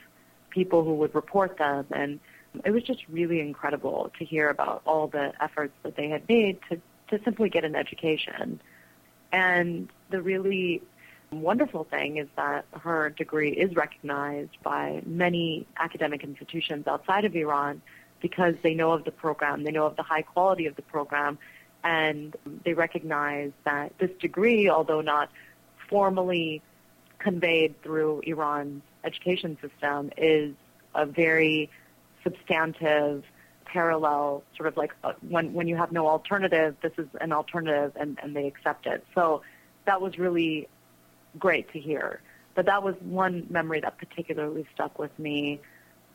people 0.50 0.84
who 0.84 0.94
would 0.94 1.14
report 1.14 1.56
them. 1.56 1.86
And 1.90 2.20
it 2.64 2.70
was 2.70 2.82
just 2.82 3.02
really 3.08 3.40
incredible 3.40 4.10
to 4.18 4.24
hear 4.24 4.48
about 4.48 4.82
all 4.86 5.08
the 5.08 5.32
efforts 5.42 5.72
that 5.82 5.96
they 5.96 6.08
had 6.08 6.28
made 6.28 6.58
to, 6.68 6.80
to 7.08 7.22
simply 7.24 7.48
get 7.48 7.64
an 7.64 7.74
education. 7.74 8.60
And 9.32 9.88
the 10.10 10.20
really 10.20 10.82
wonderful 11.32 11.84
thing 11.84 12.16
is 12.16 12.28
that 12.36 12.64
her 12.72 13.10
degree 13.10 13.52
is 13.52 13.74
recognized 13.76 14.56
by 14.62 15.02
many 15.06 15.66
academic 15.76 16.24
institutions 16.24 16.86
outside 16.86 17.24
of 17.24 17.34
Iran 17.36 17.82
because 18.20 18.54
they 18.62 18.74
know 18.74 18.92
of 18.92 19.04
the 19.04 19.12
program, 19.12 19.64
they 19.64 19.70
know 19.70 19.86
of 19.86 19.96
the 19.96 20.02
high 20.02 20.22
quality 20.22 20.66
of 20.66 20.76
the 20.76 20.82
program, 20.82 21.38
and 21.84 22.36
they 22.64 22.74
recognize 22.74 23.52
that 23.64 23.92
this 23.98 24.10
degree, 24.20 24.68
although 24.68 25.00
not 25.00 25.30
formally 25.88 26.62
conveyed 27.18 27.80
through 27.82 28.20
Iran's 28.24 28.82
education 29.04 29.56
system, 29.62 30.10
is 30.16 30.54
a 30.94 31.06
very 31.06 31.70
substantive 32.22 33.24
parallel, 33.64 34.42
sort 34.56 34.66
of 34.66 34.76
like 34.76 34.92
uh, 35.04 35.12
when 35.28 35.52
when 35.52 35.68
you 35.68 35.76
have 35.76 35.92
no 35.92 36.08
alternative, 36.08 36.76
this 36.82 36.92
is 36.98 37.06
an 37.20 37.32
alternative, 37.32 37.92
and 37.96 38.18
and 38.22 38.34
they 38.34 38.46
accept 38.46 38.86
it. 38.86 39.04
So 39.14 39.42
that 39.84 40.00
was 40.00 40.18
really 40.18 40.68
great 41.38 41.72
to 41.72 41.78
hear. 41.78 42.20
But 42.54 42.66
that 42.66 42.82
was 42.82 42.94
one 43.00 43.46
memory 43.48 43.80
that 43.80 43.98
particularly 43.98 44.66
stuck 44.74 44.98
with 44.98 45.16
me 45.18 45.60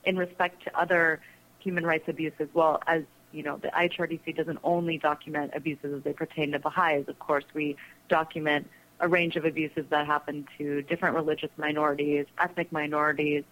in 0.03 0.17
respect 0.17 0.63
to 0.63 0.79
other 0.79 1.21
human 1.59 1.85
rights 1.85 2.07
abuses 2.07 2.47
well 2.53 2.79
as 2.85 3.03
you 3.31 3.41
know 3.41 3.57
the 3.57 3.69
IHRDC 3.69 4.35
doesn't 4.35 4.59
only 4.63 4.97
document 4.97 5.51
abuses 5.55 5.93
as 5.93 6.03
they 6.03 6.13
pertain 6.13 6.51
to 6.51 6.59
Baha'is. 6.59 7.07
Of 7.07 7.19
course, 7.19 7.45
we 7.53 7.77
document 8.09 8.69
a 8.99 9.07
range 9.07 9.35
of 9.35 9.45
abuses 9.45 9.85
that 9.89 10.05
happen 10.05 10.47
to 10.57 10.81
different 10.83 11.15
religious 11.15 11.49
minorities, 11.57 12.25
ethnic 12.39 12.71
minorities, 12.71 13.43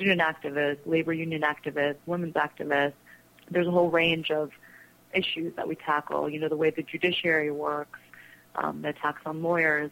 student 0.00 0.20
activists, 0.22 0.78
labor 0.86 1.12
union 1.12 1.42
activists, 1.42 1.96
women's 2.06 2.34
activists. 2.34 2.94
There's 3.50 3.66
a 3.66 3.70
whole 3.70 3.90
range 3.90 4.30
of 4.30 4.50
issues 5.12 5.54
that 5.56 5.68
we 5.68 5.74
tackle. 5.74 6.28
You 6.30 6.40
know, 6.40 6.48
the 6.48 6.56
way 6.56 6.70
the 6.70 6.82
judiciary 6.82 7.50
works, 7.50 7.98
um, 8.54 8.80
the 8.80 8.88
attacks 8.88 9.20
on 9.26 9.42
lawyers. 9.42 9.90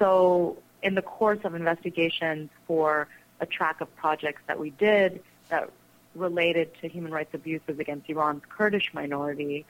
So 0.00 0.58
in 0.82 0.96
the 0.96 1.02
course 1.02 1.38
of 1.44 1.54
investigations 1.54 2.50
for 2.66 3.06
a 3.40 3.46
track 3.46 3.80
of 3.80 3.94
projects 3.96 4.42
that 4.48 4.58
we 4.58 4.70
did 4.70 5.22
that 5.48 5.70
related 6.16 6.72
to 6.80 6.88
human 6.88 7.12
rights 7.12 7.32
abuses 7.32 7.78
against 7.78 8.08
Iran's 8.10 8.42
Kurdish 8.48 8.92
minority, 8.94 9.64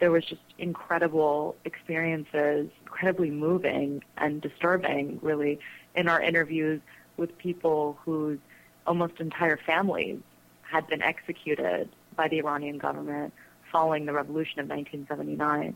there 0.00 0.10
was 0.10 0.24
just 0.24 0.42
incredible 0.58 1.56
experiences, 1.64 2.68
incredibly 2.82 3.30
moving 3.30 4.02
and 4.18 4.42
disturbing, 4.42 5.18
really, 5.22 5.60
in 5.94 6.08
our 6.08 6.20
interviews 6.20 6.82
with 7.16 7.38
people 7.38 7.96
whose 8.04 8.38
almost 8.86 9.20
entire 9.20 9.56
families 9.56 10.18
had 10.62 10.86
been 10.86 11.02
executed 11.02 11.88
by 12.16 12.28
the 12.28 12.38
Iranian 12.38 12.78
government 12.78 13.32
following 13.70 14.06
the 14.06 14.12
revolution 14.12 14.60
of 14.60 14.68
1979. 14.68 15.74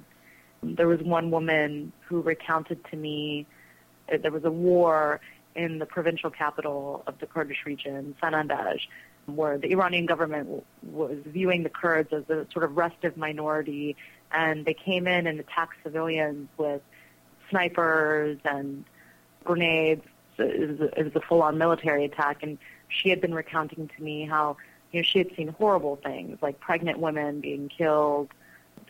There 0.62 0.88
was 0.88 1.00
one 1.00 1.30
woman 1.30 1.92
who 2.06 2.20
recounted 2.20 2.84
to 2.90 2.96
me 2.96 3.46
that 4.10 4.22
there 4.22 4.32
was 4.32 4.44
a 4.44 4.50
war 4.50 5.20
in 5.54 5.78
the 5.78 5.86
provincial 5.86 6.30
capital 6.30 7.02
of 7.06 7.18
the 7.18 7.26
Kurdish 7.26 7.64
region, 7.66 8.14
Sanandaj, 8.22 8.80
where 9.26 9.58
the 9.58 9.72
Iranian 9.72 10.06
government 10.06 10.64
was 10.82 11.18
viewing 11.26 11.62
the 11.62 11.68
Kurds 11.68 12.12
as 12.12 12.28
a 12.30 12.46
sort 12.52 12.64
of 12.64 12.76
restive 12.76 13.16
minority, 13.16 13.96
and 14.32 14.64
they 14.64 14.74
came 14.74 15.06
in 15.06 15.26
and 15.26 15.40
attacked 15.40 15.74
civilians 15.82 16.48
with 16.56 16.82
snipers 17.50 18.38
and 18.44 18.84
grenades. 19.44 20.04
It 20.38 21.04
was 21.04 21.16
a, 21.16 21.20
full-on 21.20 21.58
military 21.58 22.04
attack, 22.04 22.42
and 22.42 22.58
she 22.88 23.10
had 23.10 23.20
been 23.20 23.34
recounting 23.34 23.88
to 23.96 24.02
me 24.02 24.24
how 24.24 24.56
you 24.92 25.00
know 25.00 25.02
she 25.02 25.18
had 25.18 25.34
seen 25.36 25.48
horrible 25.48 25.96
things 25.96 26.38
like 26.42 26.58
pregnant 26.60 26.98
women 26.98 27.40
being 27.40 27.68
killed, 27.68 28.28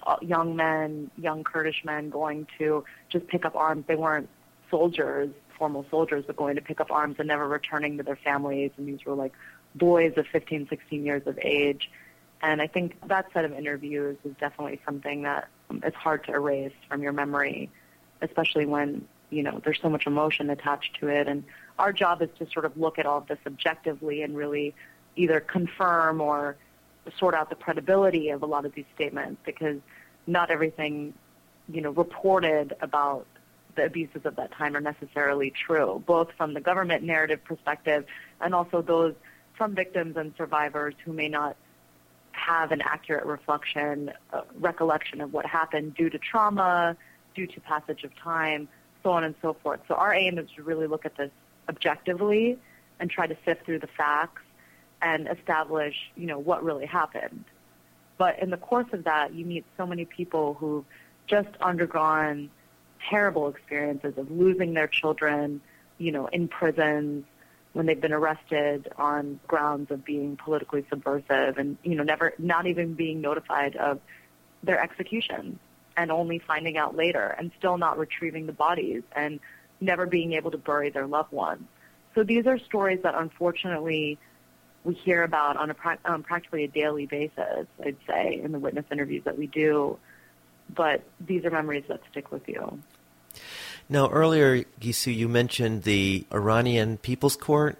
uh, 0.06 0.16
young 0.20 0.56
men, 0.56 1.10
young 1.16 1.44
Kurdish 1.44 1.84
men 1.84 2.10
going 2.10 2.46
to 2.58 2.84
just 3.08 3.26
pick 3.26 3.44
up 3.44 3.56
arms. 3.56 3.84
They 3.86 3.96
weren't 3.96 4.28
soldiers, 4.70 5.30
formal 5.58 5.84
soldiers, 5.90 6.24
but 6.26 6.36
going 6.36 6.56
to 6.56 6.62
pick 6.62 6.80
up 6.80 6.90
arms 6.90 7.16
and 7.18 7.28
never 7.28 7.46
returning 7.46 7.96
to 7.98 8.02
their 8.02 8.16
families. 8.16 8.70
And 8.76 8.88
these 8.88 9.04
were 9.04 9.14
like 9.14 9.32
boys 9.74 10.14
of 10.16 10.26
15, 10.26 10.68
16 10.68 11.04
years 11.04 11.26
of 11.26 11.38
age. 11.42 11.90
And 12.40 12.62
I 12.62 12.68
think 12.68 12.96
that 13.08 13.26
set 13.32 13.44
of 13.44 13.52
interviews 13.52 14.16
is 14.24 14.34
definitely 14.38 14.80
something 14.84 15.22
that 15.22 15.48
is 15.84 15.94
hard 15.94 16.24
to 16.24 16.32
erase 16.32 16.72
from 16.88 17.02
your 17.02 17.12
memory, 17.12 17.68
especially 18.22 18.64
when, 18.64 19.06
you 19.30 19.42
know, 19.42 19.60
there's 19.64 19.80
so 19.82 19.88
much 19.88 20.06
emotion 20.06 20.48
attached 20.50 21.00
to 21.00 21.08
it. 21.08 21.26
And 21.26 21.44
our 21.78 21.92
job 21.92 22.22
is 22.22 22.28
to 22.38 22.50
sort 22.50 22.64
of 22.64 22.76
look 22.76 22.98
at 22.98 23.06
all 23.06 23.18
of 23.18 23.28
this 23.28 23.38
objectively 23.46 24.22
and 24.22 24.36
really 24.36 24.74
either 25.16 25.40
confirm 25.40 26.20
or 26.20 26.56
sort 27.18 27.34
out 27.34 27.48
the 27.48 27.56
credibility 27.56 28.30
of 28.30 28.42
a 28.42 28.46
lot 28.46 28.66
of 28.66 28.74
these 28.74 28.84
statements 28.94 29.40
because 29.44 29.78
not 30.26 30.50
everything, 30.50 31.14
you 31.72 31.80
know, 31.80 31.90
reported 31.90 32.74
about 32.80 33.26
the 33.76 33.84
abuses 33.84 34.22
of 34.24 34.36
that 34.36 34.52
time 34.52 34.76
are 34.76 34.80
necessarily 34.80 35.50
true, 35.50 36.02
both 36.06 36.28
from 36.36 36.52
the 36.52 36.60
government 36.60 37.02
narrative 37.02 37.42
perspective 37.44 38.04
and 38.40 38.54
also 38.54 38.82
those 38.82 39.14
from 39.56 39.74
victims 39.74 40.16
and 40.16 40.32
survivors 40.36 40.94
who 41.04 41.12
may 41.12 41.28
not 41.28 41.56
have 42.32 42.72
an 42.72 42.80
accurate 42.80 43.24
reflection, 43.24 44.12
uh, 44.32 44.42
recollection 44.58 45.20
of 45.20 45.32
what 45.32 45.46
happened 45.46 45.94
due 45.94 46.10
to 46.10 46.18
trauma, 46.18 46.96
due 47.34 47.46
to 47.46 47.60
passage 47.60 48.04
of 48.04 48.14
time, 48.16 48.68
so 49.02 49.10
on 49.10 49.24
and 49.24 49.34
so 49.42 49.56
forth. 49.62 49.80
So 49.88 49.94
our 49.94 50.14
aim 50.14 50.38
is 50.38 50.48
to 50.56 50.62
really 50.62 50.86
look 50.86 51.04
at 51.04 51.16
this 51.16 51.30
objectively 51.68 52.58
and 53.00 53.10
try 53.10 53.26
to 53.26 53.36
sift 53.44 53.64
through 53.64 53.78
the 53.78 53.88
facts 53.88 54.42
and 55.00 55.28
establish, 55.28 55.94
you 56.16 56.26
know, 56.26 56.38
what 56.38 56.64
really 56.64 56.86
happened. 56.86 57.44
But 58.16 58.40
in 58.40 58.50
the 58.50 58.56
course 58.56 58.92
of 58.92 59.04
that, 59.04 59.32
you 59.32 59.44
meet 59.44 59.64
so 59.76 59.86
many 59.86 60.04
people 60.04 60.54
who've 60.54 60.84
just 61.26 61.50
undergone 61.60 62.50
terrible 63.08 63.48
experiences 63.48 64.14
of 64.16 64.30
losing 64.30 64.74
their 64.74 64.88
children, 64.88 65.60
you 65.98 66.10
know, 66.10 66.26
in 66.26 66.48
prisons, 66.48 67.24
when 67.72 67.86
they've 67.86 68.00
been 68.00 68.12
arrested 68.12 68.88
on 68.96 69.38
grounds 69.46 69.90
of 69.90 70.04
being 70.04 70.36
politically 70.36 70.84
subversive 70.88 71.58
and 71.58 71.76
you 71.82 71.94
know 71.94 72.02
never 72.02 72.32
not 72.38 72.66
even 72.66 72.94
being 72.94 73.20
notified 73.20 73.76
of 73.76 74.00
their 74.62 74.80
execution 74.82 75.58
and 75.96 76.10
only 76.10 76.38
finding 76.38 76.76
out 76.76 76.96
later 76.96 77.36
and 77.38 77.52
still 77.58 77.78
not 77.78 77.98
retrieving 77.98 78.46
the 78.46 78.52
bodies 78.52 79.02
and 79.14 79.38
never 79.80 80.06
being 80.06 80.32
able 80.32 80.50
to 80.50 80.58
bury 80.58 80.90
their 80.90 81.06
loved 81.06 81.32
ones. 81.32 81.62
So 82.14 82.24
these 82.24 82.46
are 82.46 82.58
stories 82.58 83.00
that 83.02 83.14
unfortunately 83.14 84.18
we 84.84 84.94
hear 84.94 85.22
about 85.22 85.56
on 85.56 85.70
a 85.70 85.76
um, 86.04 86.22
practically 86.22 86.64
a 86.64 86.68
daily 86.68 87.06
basis, 87.06 87.66
I'd 87.84 87.96
say, 88.06 88.40
in 88.42 88.52
the 88.52 88.58
witness 88.58 88.86
interviews 88.90 89.24
that 89.24 89.36
we 89.36 89.46
do. 89.46 89.98
But 90.74 91.02
these 91.20 91.44
are 91.44 91.50
memories 91.50 91.84
that 91.88 92.00
stick 92.10 92.30
with 92.30 92.48
you. 92.48 92.80
Now, 93.88 94.10
earlier, 94.10 94.64
Gissou, 94.80 95.14
you 95.14 95.28
mentioned 95.28 95.84
the 95.84 96.26
Iranian 96.32 96.98
People's 96.98 97.36
Court. 97.36 97.78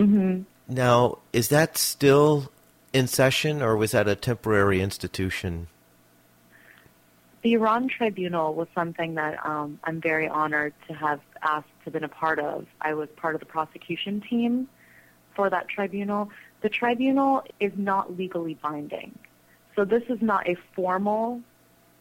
Mm-hmm. 0.00 0.42
Now, 0.68 1.18
is 1.32 1.48
that 1.48 1.76
still 1.76 2.50
in 2.92 3.06
session, 3.06 3.62
or 3.62 3.76
was 3.76 3.90
that 3.90 4.08
a 4.08 4.14
temporary 4.14 4.80
institution? 4.80 5.66
The 7.48 7.54
Iran 7.54 7.88
Tribunal 7.88 8.52
was 8.52 8.68
something 8.74 9.14
that 9.14 9.38
um, 9.42 9.80
I'm 9.82 10.02
very 10.02 10.28
honored 10.28 10.74
to 10.86 10.92
have 10.92 11.20
asked 11.40 11.70
to 11.86 11.90
been 11.90 12.04
a 12.04 12.08
part 12.08 12.38
of. 12.38 12.66
I 12.78 12.92
was 12.92 13.08
part 13.16 13.34
of 13.34 13.40
the 13.40 13.46
prosecution 13.46 14.20
team 14.20 14.68
for 15.34 15.48
that 15.48 15.66
tribunal. 15.66 16.28
The 16.60 16.68
tribunal 16.68 17.44
is 17.58 17.72
not 17.74 18.18
legally 18.18 18.52
binding. 18.52 19.18
So 19.74 19.86
this 19.86 20.02
is 20.10 20.20
not 20.20 20.46
a 20.46 20.56
formal 20.74 21.40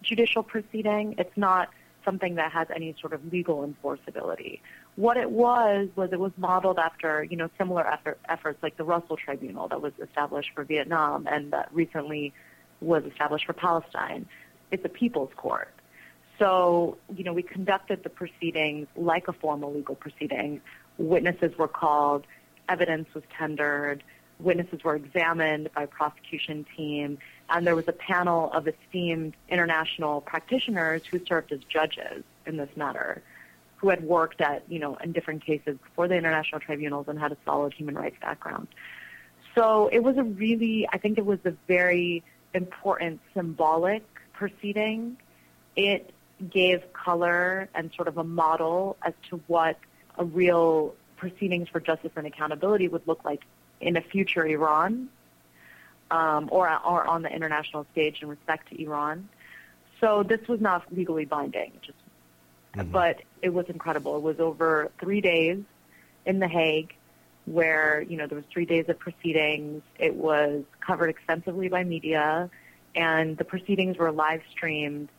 judicial 0.01 0.43
proceeding. 0.43 1.15
It's 1.17 1.37
not 1.37 1.69
something 2.03 2.35
that 2.35 2.51
has 2.51 2.67
any 2.75 2.93
sort 2.99 3.13
of 3.13 3.31
legal 3.31 3.65
enforceability. 3.65 4.59
What 4.97 5.15
it 5.15 5.31
was 5.31 5.87
was 5.95 6.09
it 6.11 6.19
was 6.19 6.33
modeled 6.35 6.77
after 6.77 7.23
you 7.23 7.37
know 7.37 7.49
similar 7.57 7.87
effort, 7.87 8.19
efforts 8.27 8.61
like 8.61 8.75
the 8.75 8.83
Russell 8.83 9.15
Tribunal 9.15 9.69
that 9.69 9.81
was 9.81 9.93
established 10.03 10.51
for 10.53 10.65
Vietnam 10.65 11.25
and 11.25 11.53
that 11.53 11.69
recently 11.73 12.33
was 12.81 13.05
established 13.05 13.45
for 13.45 13.53
Palestine. 13.53 14.27
It's 14.71 14.85
a 14.85 14.89
people's 14.89 15.31
court. 15.35 15.73
So, 16.39 16.97
you 17.15 17.23
know, 17.23 17.33
we 17.33 17.41
conducted 17.41 18.03
the 18.03 18.09
proceedings 18.09 18.87
like 18.95 19.27
a 19.27 19.33
formal 19.33 19.73
legal 19.73 19.95
proceeding. 19.95 20.61
Witnesses 20.97 21.57
were 21.57 21.67
called, 21.67 22.25
evidence 22.69 23.07
was 23.13 23.23
tendered, 23.37 24.03
witnesses 24.39 24.83
were 24.83 24.95
examined 24.95 25.69
by 25.73 25.85
prosecution 25.85 26.65
team, 26.75 27.17
and 27.49 27.65
there 27.65 27.75
was 27.75 27.87
a 27.87 27.93
panel 27.93 28.51
of 28.51 28.67
esteemed 28.67 29.35
international 29.49 30.21
practitioners 30.21 31.01
who 31.09 31.19
served 31.25 31.51
as 31.51 31.59
judges 31.69 32.23
in 32.45 32.57
this 32.57 32.69
matter, 32.75 33.23
who 33.77 33.89
had 33.89 34.03
worked 34.03 34.41
at, 34.41 34.63
you 34.69 34.79
know, 34.79 34.95
in 35.03 35.11
different 35.11 35.43
cases 35.43 35.77
before 35.83 36.07
the 36.07 36.15
international 36.15 36.59
tribunals 36.59 37.07
and 37.07 37.19
had 37.19 37.31
a 37.31 37.37
solid 37.45 37.73
human 37.73 37.95
rights 37.95 38.17
background. 38.21 38.67
So 39.55 39.87
it 39.91 40.03
was 40.03 40.17
a 40.17 40.23
really, 40.23 40.87
I 40.91 40.99
think 40.99 41.17
it 41.17 41.25
was 41.25 41.39
a 41.45 41.53
very 41.67 42.23
important 42.53 43.21
symbolic 43.33 44.03
proceeding. 44.37 45.17
It 45.75 46.13
gave 46.49 46.93
color 46.93 47.67
and 47.73 47.91
sort 47.95 48.07
of 48.07 48.17
a 48.17 48.23
model 48.23 48.95
as 49.01 49.13
to 49.29 49.41
what 49.47 49.77
a 50.17 50.23
real 50.23 50.95
proceedings 51.17 51.67
for 51.69 51.79
justice 51.79 52.11
and 52.15 52.27
accountability 52.27 52.87
would 52.87 53.05
look 53.07 53.25
like 53.25 53.43
in 53.81 53.97
a 53.97 54.01
future 54.01 54.45
Iran 54.45 55.09
um, 56.11 56.49
or, 56.51 56.69
or 56.85 57.07
on 57.07 57.21
the 57.23 57.29
international 57.29 57.85
stage 57.91 58.21
in 58.21 58.29
respect 58.29 58.69
to 58.69 58.81
Iran. 58.81 59.27
So 59.99 60.23
this 60.23 60.47
was 60.47 60.61
not 60.61 60.83
legally 60.95 61.25
binding, 61.25 61.71
just, 61.81 61.97
mm-hmm. 62.75 62.91
but 62.91 63.21
it 63.41 63.49
was 63.49 63.65
incredible. 63.67 64.17
It 64.17 64.23
was 64.23 64.39
over 64.39 64.91
three 64.99 65.21
days 65.21 65.63
in 66.25 66.39
The 66.39 66.47
Hague 66.47 66.93
where, 67.45 68.01
you 68.01 68.17
know, 68.17 68.27
there 68.27 68.35
was 68.35 68.45
three 68.51 68.65
days 68.65 68.85
of 68.89 68.99
proceedings. 68.99 69.81
It 69.97 70.13
was 70.13 70.63
covered 70.85 71.09
extensively 71.09 71.69
by 71.69 71.83
media, 71.83 72.49
and 72.95 73.37
the 73.37 73.43
proceedings 73.43 73.97
were 73.97 74.11
live 74.11 74.41
streamed 74.51 75.09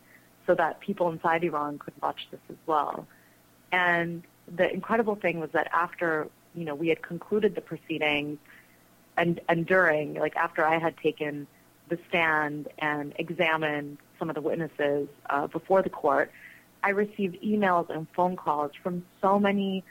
so 0.47 0.55
that 0.55 0.81
people 0.81 1.11
inside 1.11 1.45
Iran 1.45 1.79
could 1.79 1.95
watch 2.03 2.27
this 2.31 2.41
as 2.49 2.57
well. 2.67 3.07
And 3.71 4.23
the 4.57 4.73
incredible 4.73 5.15
thing 5.15 5.41
was 5.41 5.51
that 5.53 5.69
after, 5.73 6.29
you 6.55 6.65
know, 6.65 6.75
we 6.75 6.89
had 6.89 7.03
concluded 7.03 7.55
the 7.55 7.61
proceedings, 7.61 8.39
and 9.17 9.41
and 9.49 9.67
during, 9.67 10.15
like 10.15 10.37
after 10.37 10.65
I 10.65 10.79
had 10.79 10.97
taken 10.97 11.47
the 11.89 11.99
stand 12.09 12.69
and 12.79 13.13
examined 13.17 13.99
some 14.19 14.29
of 14.29 14.35
the 14.35 14.41
witnesses 14.41 15.09
uh, 15.31 15.47
before 15.47 15.83
the 15.83 15.91
court, 15.91 16.31
I 16.83 16.91
received 16.91 17.43
emails 17.43 17.91
and 17.91 18.07
phone 18.15 18.37
calls 18.37 18.73
from 18.83 19.05
so 19.21 19.39
many 19.39 19.85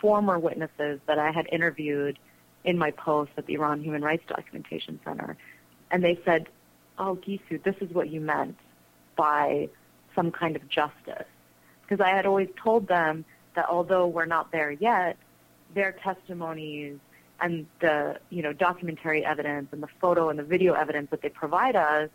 former 0.00 0.38
witnesses 0.38 1.00
that 1.06 1.18
I 1.18 1.30
had 1.30 1.46
interviewed 1.52 2.18
in 2.64 2.78
my 2.78 2.90
post 2.90 3.30
at 3.36 3.46
the 3.46 3.54
Iran 3.54 3.82
Human 3.82 4.02
Rights 4.02 4.24
Documentation 4.28 4.98
Center. 5.04 5.36
And 5.90 6.02
they 6.02 6.18
said, 6.24 6.48
oh, 6.98 7.16
Gissou, 7.16 7.62
this 7.62 7.76
is 7.80 7.90
what 7.90 8.10
you 8.10 8.20
meant 8.20 8.56
by 9.16 9.68
some 10.14 10.30
kind 10.30 10.56
of 10.56 10.68
justice. 10.68 11.26
Because 11.82 12.00
I 12.00 12.10
had 12.10 12.26
always 12.26 12.48
told 12.62 12.88
them 12.88 13.24
that 13.54 13.66
although 13.68 14.06
we're 14.06 14.26
not 14.26 14.52
there 14.52 14.70
yet, 14.70 15.16
their 15.74 15.92
testimonies 15.92 16.98
and 17.40 17.66
the 17.80 18.18
you 18.30 18.42
know 18.42 18.52
documentary 18.52 19.24
evidence 19.24 19.68
and 19.72 19.82
the 19.82 19.88
photo 20.00 20.28
and 20.28 20.38
the 20.38 20.44
video 20.44 20.74
evidence 20.74 21.10
that 21.10 21.22
they 21.22 21.28
provide 21.28 21.76
us 21.76 22.08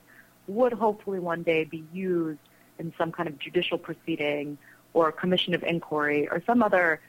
would 0.47 0.73
hopefully 0.73 1.19
one 1.19 1.43
day 1.43 1.65
be 1.65 1.83
used 1.91 2.39
in 2.79 2.93
some 2.97 3.11
kind 3.11 3.27
of 3.27 3.37
judicial 3.37 3.77
proceeding 3.77 4.57
or 4.93 5.11
commission 5.11 5.53
of 5.53 5.63
inquiry 5.63 6.27
or 6.29 6.41
some 6.45 6.63
other 6.63 7.01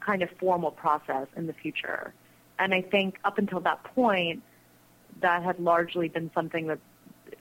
kind 0.00 0.22
of 0.22 0.30
formal 0.38 0.70
process 0.70 1.26
in 1.36 1.46
the 1.46 1.52
future. 1.52 2.12
And 2.58 2.74
I 2.74 2.82
think 2.82 3.18
up 3.24 3.38
until 3.38 3.60
that 3.60 3.82
point, 3.84 4.42
that 5.20 5.42
had 5.42 5.58
largely 5.58 6.08
been 6.08 6.30
something 6.34 6.66
that 6.66 6.78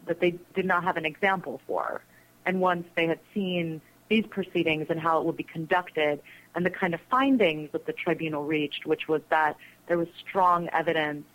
that 0.06 0.20
they 0.20 0.36
did 0.56 0.66
not 0.66 0.84
have 0.84 0.98
an 0.98 1.06
example 1.06 1.62
for. 1.68 2.02
And 2.46 2.60
once 2.60 2.88
they 2.96 3.08
had 3.08 3.20
seen 3.34 3.82
these 4.10 4.26
proceedings 4.28 4.88
and 4.90 5.00
how 5.00 5.20
it 5.20 5.26
would 5.26 5.38
be 5.38 5.44
conducted 5.44 6.22
and 6.54 6.66
the 6.66 6.70
kind 6.70 6.94
of 6.94 7.00
findings 7.10 7.72
that 7.72 7.86
the 7.86 7.94
tribunal 7.94 8.44
reached, 8.44 8.86
which 8.86 9.08
was 9.08 9.22
that 9.30 9.56
there 9.88 9.98
was 9.98 10.08
strong 10.28 10.68
evidence 10.74 11.26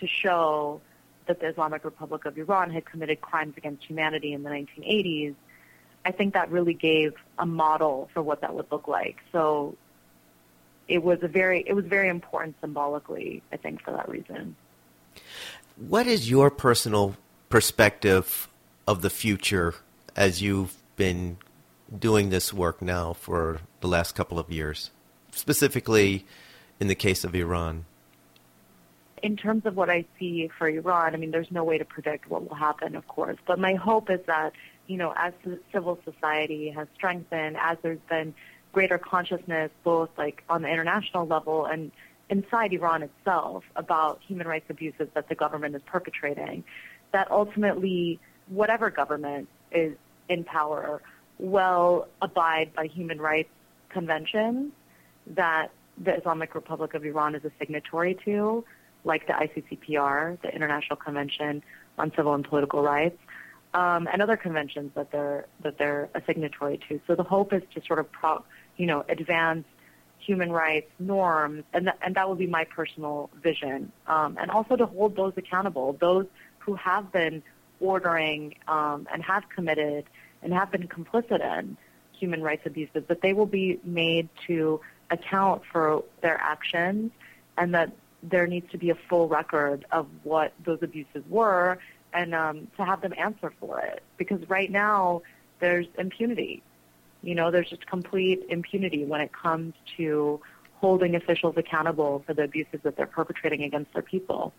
to 0.00 0.06
show 0.06 0.80
that 1.26 1.40
the 1.40 1.48
Islamic 1.48 1.84
Republic 1.84 2.24
of 2.24 2.36
Iran 2.38 2.70
had 2.70 2.84
committed 2.84 3.20
crimes 3.20 3.54
against 3.56 3.84
humanity 3.84 4.32
in 4.32 4.42
the 4.42 4.50
1980s, 4.50 5.34
I 6.04 6.12
think 6.12 6.34
that 6.34 6.50
really 6.50 6.74
gave 6.74 7.14
a 7.38 7.46
model 7.46 8.08
for 8.14 8.22
what 8.22 8.40
that 8.40 8.54
would 8.54 8.70
look 8.70 8.86
like. 8.86 9.18
So 9.32 9.76
it 10.88 11.02
was 11.02 11.18
a 11.22 11.28
very 11.28 11.64
it 11.66 11.74
was 11.74 11.84
very 11.84 12.08
important 12.08 12.56
symbolically, 12.60 13.42
I 13.52 13.56
think, 13.56 13.82
for 13.82 13.90
that 13.92 14.08
reason. 14.08 14.56
What 15.76 16.06
is 16.06 16.30
your 16.30 16.50
personal 16.50 17.16
perspective 17.48 18.48
of 18.86 19.02
the 19.02 19.10
future 19.10 19.74
as 20.14 20.42
you've 20.42 20.76
been 20.96 21.36
doing 21.96 22.30
this 22.30 22.52
work 22.52 22.82
now 22.82 23.12
for 23.12 23.60
the 23.80 23.88
last 23.88 24.14
couple 24.14 24.38
of 24.38 24.50
years, 24.50 24.90
specifically 25.30 26.24
in 26.80 26.88
the 26.88 26.94
case 26.94 27.24
of 27.24 27.34
Iran? 27.34 27.84
In 29.22 29.36
terms 29.36 29.64
of 29.66 29.76
what 29.76 29.88
I 29.88 30.04
see 30.18 30.50
for 30.58 30.68
Iran, 30.68 31.14
I 31.14 31.16
mean, 31.16 31.30
there's 31.30 31.50
no 31.50 31.64
way 31.64 31.78
to 31.78 31.84
predict 31.84 32.28
what 32.28 32.48
will 32.48 32.56
happen, 32.56 32.94
of 32.96 33.08
course. 33.08 33.38
But 33.46 33.58
my 33.58 33.74
hope 33.74 34.10
is 34.10 34.20
that, 34.26 34.52
you 34.86 34.96
know, 34.96 35.14
as 35.16 35.32
civil 35.72 35.98
society 36.04 36.70
has 36.70 36.86
strengthened, 36.94 37.56
as 37.58 37.78
there's 37.82 38.00
been 38.10 38.34
greater 38.72 38.98
consciousness, 38.98 39.70
both 39.84 40.10
like 40.18 40.44
on 40.50 40.62
the 40.62 40.68
international 40.68 41.26
level 41.26 41.64
and 41.64 41.90
inside 42.28 42.72
Iran 42.72 43.02
itself, 43.04 43.64
about 43.76 44.20
human 44.26 44.46
rights 44.46 44.66
abuses 44.68 45.08
that 45.14 45.28
the 45.28 45.34
government 45.34 45.74
is 45.76 45.82
perpetrating, 45.86 46.64
that 47.12 47.30
ultimately, 47.30 48.18
whatever 48.48 48.90
government 48.90 49.48
is 49.72 49.96
in 50.28 50.44
power 50.44 51.02
will 51.38 52.08
abide 52.22 52.74
by 52.74 52.86
human 52.86 53.20
rights 53.20 53.50
conventions 53.90 54.72
that 55.26 55.70
the 56.02 56.16
Islamic 56.16 56.54
Republic 56.54 56.94
of 56.94 57.04
Iran 57.04 57.34
is 57.34 57.44
a 57.44 57.50
signatory 57.58 58.16
to, 58.24 58.64
like 59.04 59.26
the 59.26 59.32
ICCPR, 59.32 60.40
the 60.42 60.54
International 60.54 60.96
Convention 60.96 61.62
on 61.98 62.12
Civil 62.14 62.34
and 62.34 62.44
Political 62.44 62.82
Rights, 62.82 63.18
um, 63.74 64.08
and 64.12 64.22
other 64.22 64.36
conventions 64.36 64.90
that 64.94 65.10
they're 65.10 65.46
that 65.62 65.78
they're 65.78 66.08
a 66.14 66.22
signatory 66.26 66.80
to. 66.88 67.00
So 67.06 67.14
the 67.14 67.22
hope 67.22 67.52
is 67.52 67.62
to 67.74 67.82
sort 67.86 67.98
of, 67.98 68.10
pro, 68.12 68.44
you 68.76 68.86
know, 68.86 69.04
advance 69.08 69.64
human 70.18 70.50
rights 70.50 70.90
norms, 70.98 71.64
and 71.72 71.86
th- 71.86 71.96
and 72.02 72.14
that 72.14 72.28
would 72.28 72.38
be 72.38 72.46
my 72.46 72.64
personal 72.64 73.30
vision, 73.42 73.92
um, 74.06 74.36
and 74.40 74.50
also 74.50 74.76
to 74.76 74.86
hold 74.86 75.16
those 75.16 75.32
accountable, 75.36 75.96
those 76.00 76.26
who 76.66 76.74
have 76.74 77.10
been 77.12 77.42
ordering 77.80 78.56
um, 78.68 79.06
and 79.12 79.22
have 79.22 79.44
committed 79.54 80.04
and 80.42 80.52
have 80.52 80.70
been 80.70 80.88
complicit 80.88 81.40
in 81.58 81.76
human 82.12 82.42
rights 82.42 82.62
abuses, 82.66 83.04
that 83.08 83.22
they 83.22 83.32
will 83.32 83.46
be 83.46 83.80
made 83.84 84.28
to 84.46 84.80
account 85.10 85.62
for 85.70 86.02
their 86.20 86.38
actions 86.40 87.12
and 87.56 87.72
that 87.74 87.92
there 88.22 88.46
needs 88.46 88.70
to 88.72 88.78
be 88.78 88.90
a 88.90 88.94
full 89.08 89.28
record 89.28 89.86
of 89.92 90.06
what 90.24 90.52
those 90.64 90.78
abuses 90.82 91.22
were 91.28 91.78
and 92.12 92.34
um, 92.34 92.66
to 92.76 92.84
have 92.84 93.00
them 93.00 93.14
answer 93.16 93.52
for 93.60 93.80
it. 93.80 94.02
Because 94.16 94.40
right 94.48 94.70
now, 94.70 95.22
there's 95.60 95.86
impunity. 95.98 96.62
You 97.22 97.34
know, 97.34 97.50
there's 97.50 97.70
just 97.70 97.86
complete 97.86 98.44
impunity 98.48 99.04
when 99.04 99.20
it 99.20 99.30
comes 99.32 99.74
to 99.96 100.40
holding 100.80 101.14
officials 101.14 101.54
accountable 101.56 102.22
for 102.26 102.34
the 102.34 102.42
abuses 102.42 102.80
that 102.82 102.96
they're 102.96 103.06
perpetrating 103.06 103.62
against 103.62 103.92
their 103.92 104.02
people. 104.02 104.52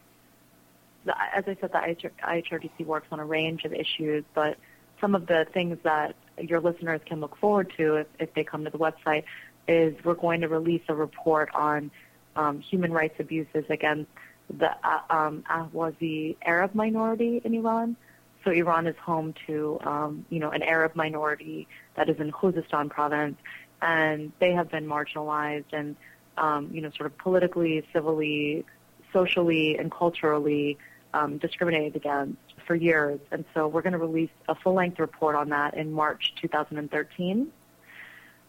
As 1.10 1.44
I 1.48 1.58
said, 1.60 1.72
the 1.72 2.08
IHRDC 2.24 2.86
works 2.86 3.08
on 3.12 3.20
a 3.20 3.26
range 3.26 3.64
of 3.66 3.74
issues, 3.74 4.24
but 4.34 4.58
some 5.00 5.16
of 5.16 5.28
the 5.28 5.46
things 5.54 5.78
that 5.84 6.16
your 6.40 6.60
listeners 6.60 7.02
can 7.06 7.20
look 7.20 7.38
forward 7.38 7.72
to 7.78 7.98
if, 7.98 8.08
if 8.20 8.34
they 8.34 8.44
come 8.44 8.64
to 8.64 8.70
the 8.70 8.78
website 8.78 9.24
is 9.68 9.96
we're 10.04 10.14
going 10.14 10.42
to 10.42 10.48
release 10.48 10.82
a 10.88 10.96
report 10.96 11.50
on 11.54 11.92
um, 12.36 12.60
human 12.62 12.92
rights 12.92 13.16
abuses 13.20 13.66
against 13.70 14.10
the 14.56 14.70
uh, 14.84 15.00
um, 15.10 15.44
Ahwazi 15.50 16.38
Arab 16.42 16.74
minority 16.74 17.42
in 17.44 17.54
Iran. 17.54 17.96
So 18.44 18.52
Iran 18.52 18.88
is 18.88 18.96
home 18.98 19.34
to, 19.48 19.78
um, 19.84 20.26
you 20.30 20.40
know, 20.40 20.52
an 20.52 20.64
Arab 20.64 20.96
minority 20.96 21.68
that 21.96 22.10
is 22.10 22.18
in 22.20 22.32
Khuzestan 22.32 22.90
province, 22.90 23.38
and 23.82 24.32
they 24.40 24.54
have 24.54 24.72
been 24.72 24.88
marginalized 24.88 25.74
and, 25.74 25.96
um, 26.38 26.70
you 26.72 26.82
know, 26.82 26.92
sort 26.96 27.08
of 27.08 27.18
politically, 27.18 27.86
civilly, 27.92 28.64
socially, 29.12 29.78
and 29.78 29.92
culturally 29.92 30.78
um, 31.14 31.38
discriminated 31.38 31.96
against 31.96 32.38
for 32.66 32.76
years. 32.76 33.20
And 33.32 33.46
so 33.54 33.68
we're 33.68 33.82
going 33.82 33.94
to 33.94 34.00
release 34.00 34.30
a 34.48 34.56
full-length 34.56 35.00
report 35.00 35.36
on 35.36 35.50
that 35.50 35.76
in 35.76 35.92
March 35.92 36.34
2013. 36.42 37.52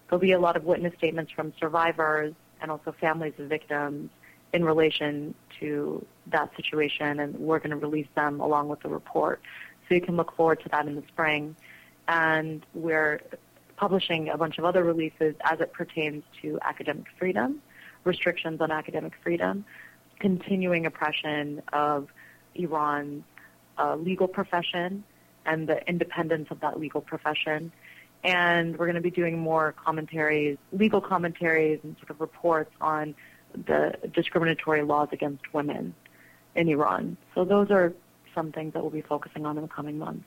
There'll 0.09 0.21
be 0.21 0.33
a 0.33 0.38
lot 0.38 0.57
of 0.57 0.64
witness 0.64 0.94
statements 0.99 1.33
from 1.33 1.53
survivors 1.59 2.35
and 2.61 2.71
also 2.71 2.92
families 2.92 3.35
of 3.38 3.49
victims 3.49 4.11
in 4.53 4.64
relation 4.64 5.35
to 5.61 6.05
that 6.29 6.55
situation, 6.57 7.21
and 7.21 7.35
we're 7.38 7.59
going 7.59 7.71
to 7.71 7.77
release 7.77 8.09
them 8.14 8.40
along 8.40 8.68
with 8.68 8.81
the 8.81 8.88
report. 8.88 9.40
So 9.88 9.94
you 9.94 10.01
can 10.01 10.16
look 10.16 10.35
forward 10.35 10.61
to 10.62 10.68
that 10.71 10.87
in 10.87 10.97
the 10.97 11.03
spring. 11.09 11.55
And 12.07 12.64
we're 12.75 13.21
publishing 13.77 14.29
a 14.31 14.37
bunch 14.37 14.59
of 14.59 14.64
other 14.64 14.83
releases 14.83 15.35
as 15.42 15.61
it 15.61 15.73
pertains 15.73 16.25
to 16.42 16.59
academic 16.62 17.05
freedom, 17.18 17.62
restrictions 18.05 18.61
on 18.61 18.71
academic 18.71 19.12
freedom, 19.23 19.64
continuing 20.18 20.87
oppression 20.87 21.62
of 21.73 22.09
Iran's 22.59 23.25
uh, 23.79 23.97
legal 23.97 24.29
profession 24.29 25.05
and 25.47 25.68
the 25.68 25.87
independence 25.88 26.49
of 26.51 26.61
that 26.61 26.79
legal 26.79 27.01
profession. 27.01 27.73
And 28.25 28.77
we're 28.79 28.87
going 28.87 28.97
to 28.97 29.01
be 29.01 29.11
doing 29.11 29.38
more 29.38 29.73
commentaries, 29.73 30.59
legal 30.73 31.01
commentaries, 31.01 31.79
and 31.83 31.97
sort 31.99 32.11
of 32.11 32.21
reports 32.21 32.73
on 32.81 33.14
the 33.55 33.94
discriminatory 34.12 34.83
laws 34.83 35.09
against 35.12 35.55
women 35.55 35.94
in 36.55 36.68
Iran. 36.68 37.16
So 37.35 37.44
those 37.44 37.71
are 37.71 37.92
some 38.35 38.53
things 38.53 38.75
that 38.75 38.83
we'll 38.83 38.90
be 38.90 39.01
focusing 39.01 39.47
on 39.47 39.57
in 39.57 39.62
the 39.62 39.68
coming 39.68 39.99
months. 39.99 40.25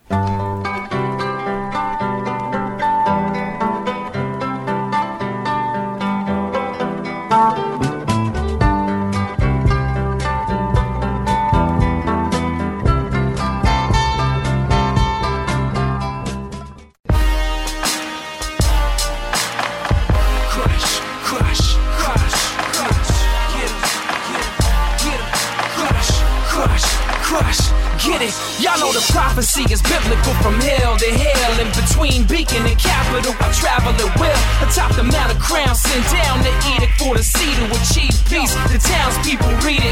Crown, 35.38 35.74
send 35.74 36.04
down 36.10 36.40
the 36.42 36.52
edict 36.74 36.98
for 36.98 37.14
the 37.16 37.22
sea 37.22 37.52
to 37.54 37.64
achieve 37.76 38.14
peace. 38.26 38.54
The 38.72 38.78
townspeople 38.80 39.52
read 39.60 39.83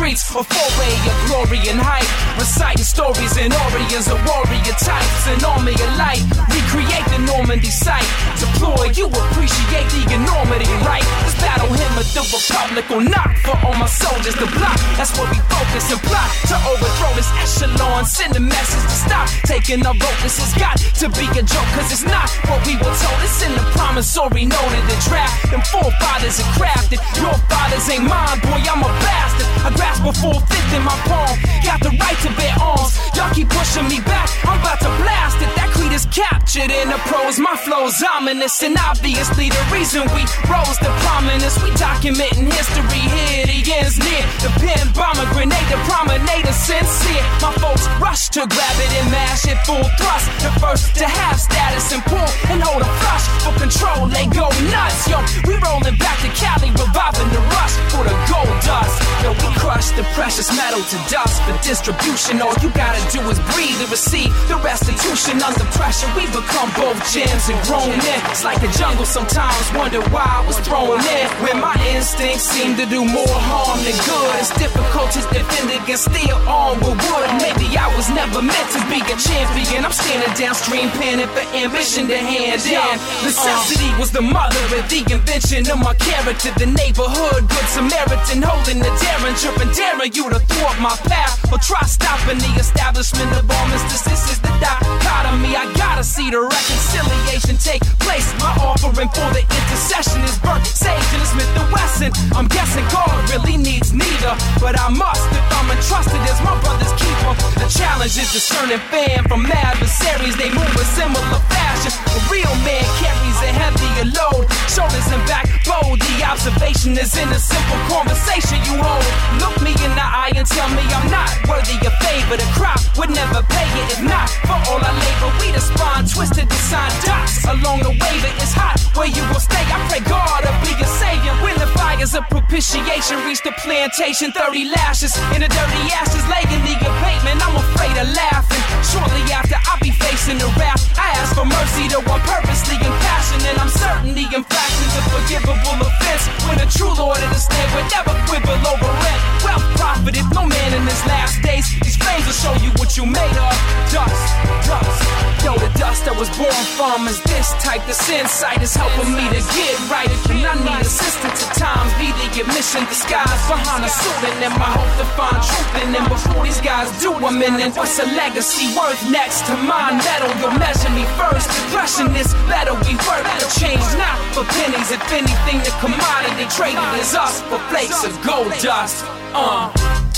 streets 0.00 0.24
for 0.24 0.40
foray 0.40 0.96
of 1.04 1.16
glory 1.28 1.60
and 1.68 1.76
hype. 1.76 2.08
Reciting 2.40 2.88
stories 2.88 3.36
and 3.36 3.52
Orions 3.52 4.08
of 4.08 4.16
warrior 4.24 4.72
types. 4.80 5.28
An 5.28 5.44
army 5.44 5.76
of 5.76 5.92
light, 6.00 6.24
recreate 6.48 7.04
the 7.12 7.20
Normandy 7.28 7.68
site. 7.68 8.08
Deploy, 8.40 8.88
you 8.96 9.12
appreciate 9.12 9.84
the 9.92 10.16
enormity, 10.16 10.72
right? 10.88 11.04
This 11.28 11.36
battle 11.36 11.68
hymn 11.68 12.00
of 12.00 12.08
the 12.16 12.24
Republic 12.32 12.88
will 12.88 13.04
not 13.04 13.28
for 13.44 13.52
all 13.60 13.76
my 13.76 13.84
soldiers 13.84 14.32
to 14.40 14.48
block. 14.56 14.80
That's 14.96 15.12
where 15.20 15.28
we 15.28 15.36
focus 15.52 15.92
and 15.92 16.00
plot 16.08 16.32
to 16.48 16.56
overthrow 16.64 17.12
this 17.12 17.28
echelon. 17.36 18.08
Send 18.08 18.32
a 18.40 18.40
message 18.40 18.84
to 18.88 18.96
stop 19.04 19.28
taking 19.44 19.84
our 19.84 19.92
vote. 20.00 20.16
This 20.24 20.40
has 20.40 20.56
got 20.56 20.80
to 20.80 21.12
be 21.12 21.28
a 21.36 21.44
joke, 21.44 21.68
cause 21.76 21.92
it's 21.92 22.08
not 22.08 22.32
what 22.48 22.64
we 22.64 22.80
were 22.80 22.88
told. 22.88 23.20
It's 23.20 23.44
in 23.44 23.52
the 23.52 23.64
promissory 23.76 24.48
note 24.48 24.72
of 24.80 24.84
the 24.88 24.96
draft. 25.04 25.52
Them 25.52 25.60
forefathers 25.68 26.40
are 26.40 26.50
crafted. 26.56 27.04
Your 27.20 27.36
fathers 27.52 27.84
ain't 27.92 28.08
mine, 28.08 28.40
boy, 28.40 28.64
I'm 28.64 28.80
a 28.80 28.88
bastard. 29.04 29.48
I 29.60 29.68
grasp 29.76 29.89
full 29.98 30.40
fifth 30.40 30.72
in 30.74 30.82
my 30.82 30.96
palm. 31.08 31.34
Got 31.64 31.80
the 31.82 31.90
right 31.96 32.18
to 32.22 32.30
bear 32.36 32.54
arms. 32.60 32.98
Y'all 33.16 33.32
keep 33.34 33.48
pushing 33.48 33.88
me 33.88 34.00
back. 34.00 34.28
I'm 34.44 34.60
about 34.60 34.80
to 34.80 34.90
blast 35.02 35.38
it. 35.42 35.50
That 35.56 35.70
creed 35.74 35.92
is 35.92 36.06
captured 36.06 36.70
in 36.70 36.88
the 36.88 37.00
prose. 37.10 37.38
My 37.38 37.56
flow's 37.56 38.02
ominous, 38.02 38.62
and 38.62 38.76
obviously 38.86 39.48
the 39.48 39.64
reason 39.72 40.02
we 40.14 40.22
rose 40.46 40.78
to 40.84 40.90
prominence. 41.06 41.56
We 41.62 41.70
documenting 41.78 42.50
history 42.52 43.04
here. 43.10 43.46
The 43.46 43.58
ends 43.80 43.98
near. 43.98 44.24
The 44.44 44.50
pen 44.60 44.84
bomber 44.92 45.28
grenade, 45.32 45.68
the 45.70 45.78
promenade 45.88 46.46
is 46.46 46.58
sincere. 46.58 47.24
My 47.40 47.52
folks 47.58 47.86
rush 48.00 48.28
to 48.36 48.46
grab 48.46 48.76
it 48.78 48.92
and 49.00 49.08
mash 49.10 49.46
it 49.46 49.58
full 49.66 49.84
thrust. 49.98 50.26
The 50.42 50.50
first 50.60 50.94
to 50.96 51.06
have 51.06 51.38
status 51.38 51.92
and 51.92 52.02
pull 52.04 52.28
and 52.50 52.62
hold 52.62 52.82
a 52.82 52.90
flush 53.00 53.26
for 53.44 53.54
control. 53.58 54.08
They 54.08 54.26
go 54.28 54.48
nuts, 54.72 55.08
yo. 55.08 55.18
We 55.46 55.56
rolling 55.62 55.96
back 55.96 56.18
to 56.24 56.30
Cali, 56.36 56.70
reviving 56.74 57.30
the 57.32 57.42
rush 57.56 57.74
for 57.92 58.02
the 58.04 58.16
gold 58.28 58.56
dust. 58.64 58.96
Yo, 59.22 59.32
we 59.32 59.48
crush 59.60 59.79
the 59.88 60.04
precious 60.12 60.52
metal 60.52 60.84
to 60.84 60.98
dust 61.08 61.40
for 61.48 61.56
distribution. 61.64 62.44
All 62.44 62.52
you 62.60 62.68
gotta 62.76 63.00
do 63.08 63.24
is 63.32 63.40
breathe 63.56 63.80
and 63.80 63.88
receive 63.88 64.28
the 64.52 64.60
restitution 64.60 65.40
under 65.40 65.64
pressure. 65.72 66.04
We 66.12 66.28
become 66.28 66.68
both 66.76 67.00
gems 67.08 67.48
and 67.48 67.56
grown 67.64 67.88
in. 67.88 68.20
It's 68.28 68.44
like 68.44 68.60
the 68.60 68.68
jungle 68.76 69.08
sometimes. 69.08 69.64
Wonder 69.72 70.04
why 70.12 70.28
I 70.28 70.44
was 70.44 70.60
thrown 70.60 71.00
in. 71.00 71.24
When 71.40 71.64
my 71.64 71.80
instincts 71.96 72.44
seem 72.44 72.76
to 72.76 72.84
do 72.84 73.08
more 73.08 73.36
harm 73.48 73.80
than 73.80 73.96
good. 74.04 74.36
It's 74.36 74.52
difficult 74.60 75.16
to 75.16 75.24
defend 75.32 75.72
against 75.72 76.12
steel 76.12 76.36
armed 76.44 76.84
with 76.84 77.00
wood. 77.08 77.28
Maybe 77.40 77.72
I 77.80 77.88
was 77.96 78.12
never 78.12 78.44
meant 78.44 78.68
to 78.76 78.80
be 78.92 79.00
a 79.00 79.16
champion. 79.16 79.88
I'm 79.88 79.96
standing 79.96 80.28
downstream, 80.36 80.92
panning 81.00 81.30
for 81.32 81.44
ambition 81.56 82.04
to 82.12 82.18
hand 82.20 82.60
in. 82.68 82.96
Necessity 83.24 83.88
was 83.96 84.12
the 84.12 84.20
mother 84.20 84.60
of 84.76 84.84
the 84.92 85.00
invention 85.08 85.64
of 85.72 85.80
my 85.80 85.96
character. 85.96 86.52
The 86.60 86.68
neighborhood, 86.68 87.48
good 87.48 87.68
Samaritan, 87.72 88.44
holding 88.44 88.84
the 88.84 88.92
derringer 89.00 89.56
and 89.56 89.69
daring 89.74 90.12
you 90.14 90.30
to 90.30 90.38
thwart 90.38 90.78
my 90.80 90.94
path. 91.06 91.40
Or 91.52 91.58
try 91.58 91.82
stopping 91.82 92.38
the 92.38 92.52
establishment 92.58 93.30
of 93.34 93.50
all 93.50 93.66
This 93.70 94.06
is 94.30 94.38
the 94.38 94.52
dichotomy. 94.62 95.56
I 95.56 95.66
gotta 95.74 96.04
see 96.04 96.30
the 96.30 96.40
reconciliation 96.40 97.58
take 97.58 97.82
place. 97.98 98.26
My 98.38 98.54
offering 98.62 99.10
for 99.10 99.28
the 99.34 99.42
intercession 99.42 100.22
is 100.22 100.38
burnt. 100.38 100.64
Sage 100.66 101.10
and 101.14 101.26
Smith 101.26 101.50
and 101.58 101.68
Wesson. 101.74 102.12
I'm 102.38 102.46
guessing 102.46 102.86
God 102.94 103.12
really 103.30 103.56
needs 103.56 103.92
neither. 103.92 104.34
But 104.62 104.78
I 104.78 104.88
must 104.90 105.26
if 105.34 105.46
I'm 105.58 105.68
entrusted 105.70 106.22
as 106.30 106.38
my 106.46 106.54
brother's 106.62 106.94
keeper. 106.94 107.34
The 107.58 107.68
challenge 107.70 108.14
is 108.14 108.30
discerning 108.32 108.82
fan 108.90 109.26
from 109.26 109.46
adversaries. 109.46 110.36
They 110.38 110.50
move 110.50 110.72
in 110.78 110.88
similar 110.94 111.40
fashion. 111.50 111.92
A 112.14 112.18
real 112.30 112.54
man 112.62 112.86
carries 113.02 113.38
a 113.42 113.50
heavier 113.50 114.06
load. 114.14 114.46
Shoulders 114.70 115.08
and 115.10 115.22
back 115.26 115.50
bold. 115.66 115.98
The 115.98 116.16
observation 116.24 116.96
is 116.98 117.16
in 117.18 117.28
a 117.28 117.38
simple 117.38 117.80
conversation 117.90 118.58
you 118.66 118.78
hold. 118.78 119.49
Look 119.50 119.62
me 119.66 119.74
in 119.82 119.92
the 119.98 120.06
eye 120.06 120.30
and 120.36 120.46
tell 120.46 120.70
me 120.70 120.82
I'm 120.86 121.10
not 121.10 121.26
worthy 121.50 121.74
of 121.82 121.94
favor. 121.98 122.38
The 122.38 122.46
crop 122.54 122.78
would 122.98 123.10
never 123.10 123.42
pay 123.50 123.66
it 123.66 123.98
if 123.98 124.02
not 124.06 124.30
for 124.46 124.54
all 124.70 124.78
I 124.78 124.94
labor. 124.94 125.30
We 125.42 125.50
the 125.50 125.58
spine 125.58 126.06
twisted 126.06 126.46
to 126.48 126.58
sign 126.70 126.92
dots 127.02 127.42
along 127.50 127.82
the 127.82 127.90
way 127.90 128.14
that 128.22 128.34
it's 128.38 128.54
hot. 128.54 128.78
Where 128.94 129.10
you 129.10 129.22
will 129.26 129.42
stay, 129.42 129.58
I 129.58 129.78
pray 129.90 130.06
God 130.06 130.46
to 130.46 130.52
be 130.62 130.70
your 130.78 130.92
savior. 131.02 131.34
When 131.42 131.58
the 131.58 131.66
fires 131.74 132.14
of 132.14 132.22
propitiation 132.30 133.18
reach 133.26 133.42
the 133.42 133.50
plantation, 133.58 134.30
30 134.30 134.70
lashes 134.70 135.18
in 135.34 135.42
the 135.42 135.50
dirty 135.50 135.82
ashes, 135.98 136.22
laying 136.30 136.62
the 136.62 136.74
abatement. 136.78 137.42
I'm 137.42 137.56
afraid 137.58 137.96
of 137.98 138.06
laughing. 138.14 138.69
Shortly 138.82 139.22
after, 139.32 139.56
I'll 139.68 139.80
be 139.80 139.92
facing 139.92 140.38
the 140.38 140.48
wrath. 140.56 140.82
I 140.98 141.12
ask 141.20 141.36
for 141.36 141.44
mercy 141.44 141.88
to 141.92 142.00
one 142.08 142.20
purposely 142.24 142.76
impassioned, 142.80 143.44
and 143.44 143.56
I'm 143.60 143.68
certain 143.68 144.14
the 144.14 144.24
infraction's 144.24 144.94
a 144.96 145.02
forgivable 145.12 145.78
offense. 145.84 146.24
When 146.48 146.58
a 146.58 146.66
true 146.66 146.92
Lord 146.96 147.20
of 147.20 147.30
the 147.30 147.40
stand 147.40 147.68
would 147.76 147.88
never 147.92 148.14
quibble 148.26 148.56
over 148.56 148.90
it. 148.90 149.18
Well 149.44 149.60
profited, 149.76 150.26
no 150.32 150.46
man 150.46 150.74
in 150.74 150.82
his 150.88 151.02
last 151.06 151.42
days. 151.42 151.68
These 151.84 151.96
flames 151.96 152.24
will 152.26 152.38
show 152.40 152.54
you 152.64 152.70
what 152.80 152.96
you 152.96 153.04
made 153.04 153.36
of. 153.36 153.54
Dust, 153.92 154.24
dust. 154.64 155.20
Yo, 155.44 155.56
the 155.56 155.72
dust 155.78 156.04
I 156.04 156.12
was 156.20 156.28
born 156.36 156.64
from 156.76 157.08
is 157.08 157.16
this 157.24 157.48
type. 157.64 157.80
This 157.86 158.00
insight 158.10 158.60
is 158.60 158.74
helping 158.76 159.12
me 159.16 159.24
to 159.32 159.40
get 159.56 159.76
right. 159.88 160.08
And 160.28 160.44
I 160.44 160.52
need 160.60 160.84
assistance 160.84 161.40
at 161.40 161.56
times. 161.56 161.92
Be 161.96 162.12
the 162.12 162.44
admission 162.44 162.84
disguised 162.92 163.44
behind 163.48 163.84
a 163.84 163.88
suit. 163.88 164.20
And 164.28 164.36
then 164.42 164.52
my 164.60 164.68
hope 164.68 164.92
to 165.00 165.06
find 165.16 165.40
truth 165.40 165.72
in 165.80 165.92
them 165.92 166.04
before 166.12 166.44
these 166.44 166.60
guys 166.60 166.92
do. 167.00 167.14
I'm 167.14 167.40
in 167.40 167.56
and 167.56 167.72
what's 167.72 167.98
a 167.98 168.06
legacy 168.12 168.69
worth 168.76 169.02
next 169.10 169.46
to 169.46 169.54
my 169.64 169.92
Metal, 169.92 170.28
you'll 170.40 170.58
measure 170.58 170.90
me 170.90 171.04
first. 171.16 171.48
Crushing 171.72 172.12
this 172.12 172.32
better 172.48 172.74
we 172.86 172.94
work. 173.06 173.24
The 173.38 173.48
change 173.58 173.84
not 173.98 174.18
for 174.34 174.44
pennies. 174.44 174.90
If 174.90 175.02
anything, 175.12 175.58
the 175.60 175.74
commodity 175.80 176.46
traded 176.54 177.00
is 177.00 177.14
us 177.14 177.40
for 177.42 177.58
flakes 177.70 178.04
of 178.04 178.12
gold 178.24 178.52
dust. 178.62 179.04
Uh. 179.34 180.09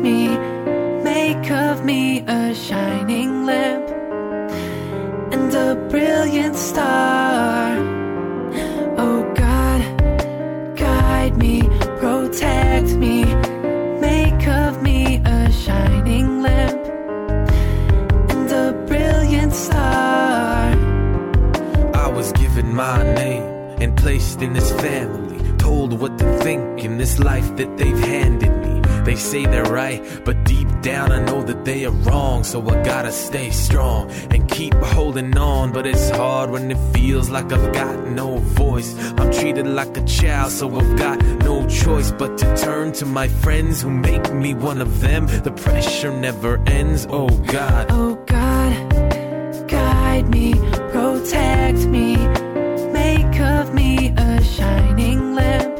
Me, 0.00 0.28
make 1.02 1.50
of 1.50 1.84
me 1.84 2.24
a 2.26 2.54
shining 2.54 3.44
lamp 3.44 3.88
and 5.32 5.52
a 5.54 5.74
brilliant 5.90 6.56
star. 6.56 7.76
Oh 8.96 9.22
God, 9.34 9.80
guide 10.76 11.36
me, 11.36 11.62
protect 11.98 12.88
me, 12.96 13.24
make 14.00 14.46
of 14.48 14.82
me 14.82 15.22
a 15.24 15.52
shining 15.52 16.42
lamp 16.42 16.82
and 18.30 18.50
a 18.50 18.72
brilliant 18.86 19.52
star. 19.52 20.72
I 21.94 22.08
was 22.08 22.32
given 22.32 22.74
my 22.74 23.02
name 23.14 23.42
and 23.82 23.96
placed 23.96 24.40
in 24.42 24.54
this 24.54 24.70
family. 24.72 25.38
Told 25.58 25.92
what 26.00 26.18
to 26.18 26.38
think 26.38 26.84
in 26.84 26.98
this 26.98 27.18
life 27.18 27.56
that 27.56 27.76
they've 27.76 27.98
handed. 27.98 28.49
They 29.04 29.16
say 29.16 29.46
they're 29.46 29.64
right, 29.64 30.02
but 30.24 30.44
deep 30.44 30.68
down 30.82 31.12
I 31.12 31.24
know 31.24 31.42
that 31.42 31.64
they 31.64 31.84
are 31.84 31.92
wrong. 32.06 32.44
So 32.44 32.60
I 32.68 32.82
gotta 32.82 33.12
stay 33.12 33.50
strong 33.50 34.10
and 34.30 34.48
keep 34.48 34.74
holding 34.74 35.36
on. 35.36 35.72
But 35.72 35.86
it's 35.86 36.10
hard 36.10 36.50
when 36.50 36.70
it 36.70 36.78
feels 36.92 37.30
like 37.30 37.52
I've 37.52 37.72
got 37.72 38.06
no 38.08 38.38
voice. 38.38 38.94
I'm 39.18 39.30
treated 39.32 39.66
like 39.66 39.96
a 39.96 40.04
child, 40.04 40.52
so 40.52 40.74
I've 40.74 40.96
got 40.96 41.22
no 41.40 41.66
choice 41.68 42.10
but 42.12 42.38
to 42.38 42.56
turn 42.56 42.92
to 42.92 43.06
my 43.06 43.28
friends 43.28 43.82
who 43.82 43.90
make 43.90 44.32
me 44.32 44.54
one 44.54 44.80
of 44.80 45.00
them. 45.00 45.26
The 45.26 45.52
pressure 45.52 46.12
never 46.12 46.60
ends, 46.66 47.06
oh 47.10 47.28
God. 47.28 47.86
Oh 47.90 48.14
God, 48.26 49.68
guide 49.68 50.28
me, 50.28 50.54
protect 50.92 51.78
me, 51.86 52.16
make 52.92 53.40
of 53.40 53.74
me 53.74 54.14
a 54.16 54.42
shining 54.42 55.34
lamp 55.34 55.79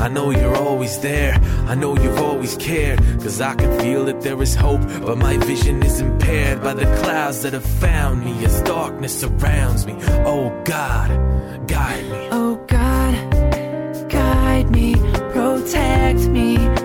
I 0.00 0.08
know 0.08 0.30
you're 0.30 0.56
always 0.56 0.98
there, 1.00 1.34
I 1.66 1.74
know 1.74 1.96
you've 1.96 2.18
always 2.18 2.56
cared. 2.56 2.98
Cause 3.20 3.40
I 3.40 3.54
can 3.54 3.78
feel 3.80 4.04
that 4.06 4.20
there 4.22 4.40
is 4.42 4.54
hope, 4.54 4.82
but 5.06 5.16
my 5.18 5.36
vision 5.38 5.82
is 5.82 6.00
impaired 6.00 6.62
by 6.62 6.74
the 6.74 6.86
clouds 7.02 7.42
that 7.42 7.52
have 7.52 7.64
found 7.64 8.24
me 8.24 8.44
as 8.44 8.60
darkness 8.62 9.20
surrounds 9.20 9.86
me. 9.86 9.94
Oh 10.24 10.50
God, 10.64 11.08
guide 11.68 12.04
me. 12.04 12.28
Oh 12.30 12.56
God, 12.66 14.10
guide 14.10 14.70
me, 14.70 14.94
protect 15.32 16.20
me. 16.28 16.81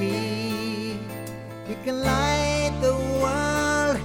You 0.00 0.96
can 1.84 2.02
light 2.02 2.72
the 2.80 2.94
world. 3.20 3.98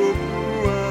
around. 0.00 0.89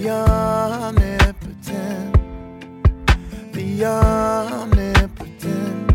The 0.00 0.10
omnipotent, 0.10 2.14
the 3.52 3.84
omnipotent, 3.84 5.92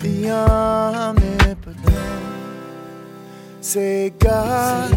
the 0.00 0.30
omnipotent. 0.30 1.94
Say 3.60 4.10
God, 4.10 4.90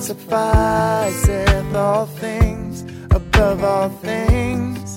sufficeth 0.00 1.74
all 1.74 2.06
things 2.06 2.82
above 3.10 3.62
all 3.62 3.90
things, 3.90 4.96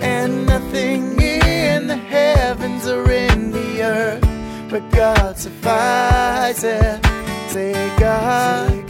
and 0.00 0.46
nothing 0.46 1.20
in 1.20 1.86
the 1.86 1.96
heavens 1.96 2.86
or 2.86 3.10
in 3.10 3.52
the 3.52 3.82
earth 3.82 4.24
but 4.70 4.90
God 4.90 5.36
sufficeth. 5.38 7.04
Say 7.48 7.72
God, 7.98 8.83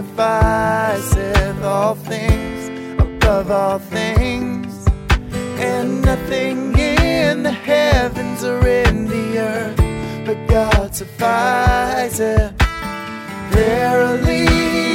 sufficeth 0.00 1.62
all 1.62 1.94
things 1.94 2.68
above 2.98 3.50
all 3.50 3.78
things, 3.78 4.88
and 5.58 6.00
nothing 6.02 6.78
in 6.78 7.42
the 7.42 7.50
heavens 7.50 8.42
or 8.42 8.66
in 8.66 9.06
the 9.06 9.38
earth 9.38 9.76
but 10.24 10.38
God 10.48 10.94
sufficeth. 10.94 12.54
Verily, 13.50 14.46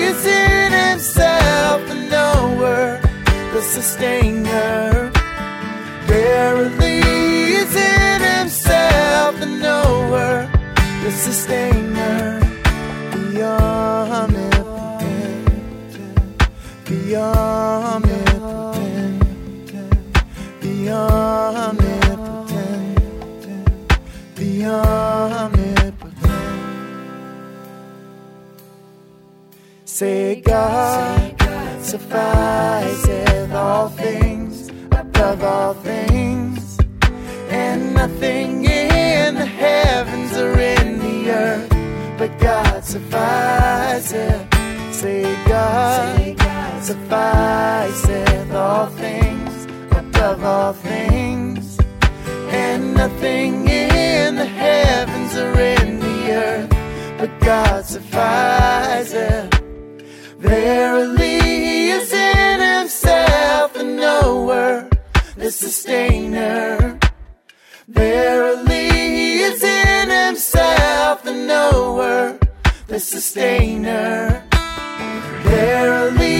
it's 0.07 0.25
in 0.25 0.71
Himself 0.89 1.87
the 1.87 1.99
knower, 2.09 2.99
the 3.53 3.61
sustainer. 3.61 5.11
Verily, 6.07 6.99
it's 7.59 7.75
in 7.75 8.21
Himself 8.39 9.39
the 9.39 9.45
knower, 9.45 10.49
the 11.03 11.11
sustainer, 11.11 12.39
the 13.11 13.43
omnipotent, 13.43 14.44
Say 29.85 30.41
God, 30.41 31.39
sufficeth 31.81 33.53
all 33.53 33.87
things 33.87 34.69
above 34.91 35.41
all 35.41 35.73
things, 35.75 36.77
and 37.49 37.93
nothing 37.93 38.65
in 38.65 39.35
the 39.35 39.45
heavens 39.45 40.35
or 40.35 40.59
in 40.59 40.99
the 40.99 41.31
earth 41.31 41.69
but 42.17 42.37
God 42.39 42.83
sufficeth. 42.83 44.47
Say 44.91 45.23
God, 45.47 46.37
sufficeth 46.85 48.53
all 48.53 48.85
things 48.85 49.65
above 49.91 50.43
all 50.43 50.71
things, 50.71 51.79
and 52.51 52.93
nothing 52.93 53.67
in 53.67 54.35
the 54.35 54.45
heavens 54.45 55.35
or 55.35 55.59
in 55.59 55.99
the 55.99 56.31
earth 56.31 56.69
but 57.17 57.39
God 57.39 57.85
sufficeth. 57.85 59.51
Verily, 60.37 61.89
is 61.89 62.13
in 62.13 62.59
Himself 62.59 63.73
the 63.73 63.83
knower, 63.83 64.87
the 65.37 65.49
sustainer. 65.49 66.99
Verily, 67.87 69.39
is 69.41 69.63
in 69.63 70.09
Himself 70.11 71.23
the 71.23 71.33
knower, 71.33 72.37
the 72.85 72.99
sustainer. 72.99 74.44
Verily, 75.55 76.35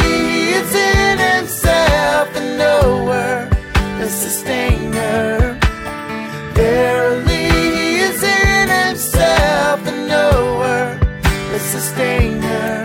is 0.60 0.76
in 0.76 1.18
Himself 1.18 2.34
the 2.34 2.42
knower, 2.58 3.48
the 3.98 4.10
sustainer. 4.10 5.58
Verily, 6.54 7.48
is 8.08 8.22
in 8.22 8.68
Himself 8.68 9.86
the 9.86 9.94
knower, 10.10 11.00
the 11.54 11.60
sustainer. 11.60 12.85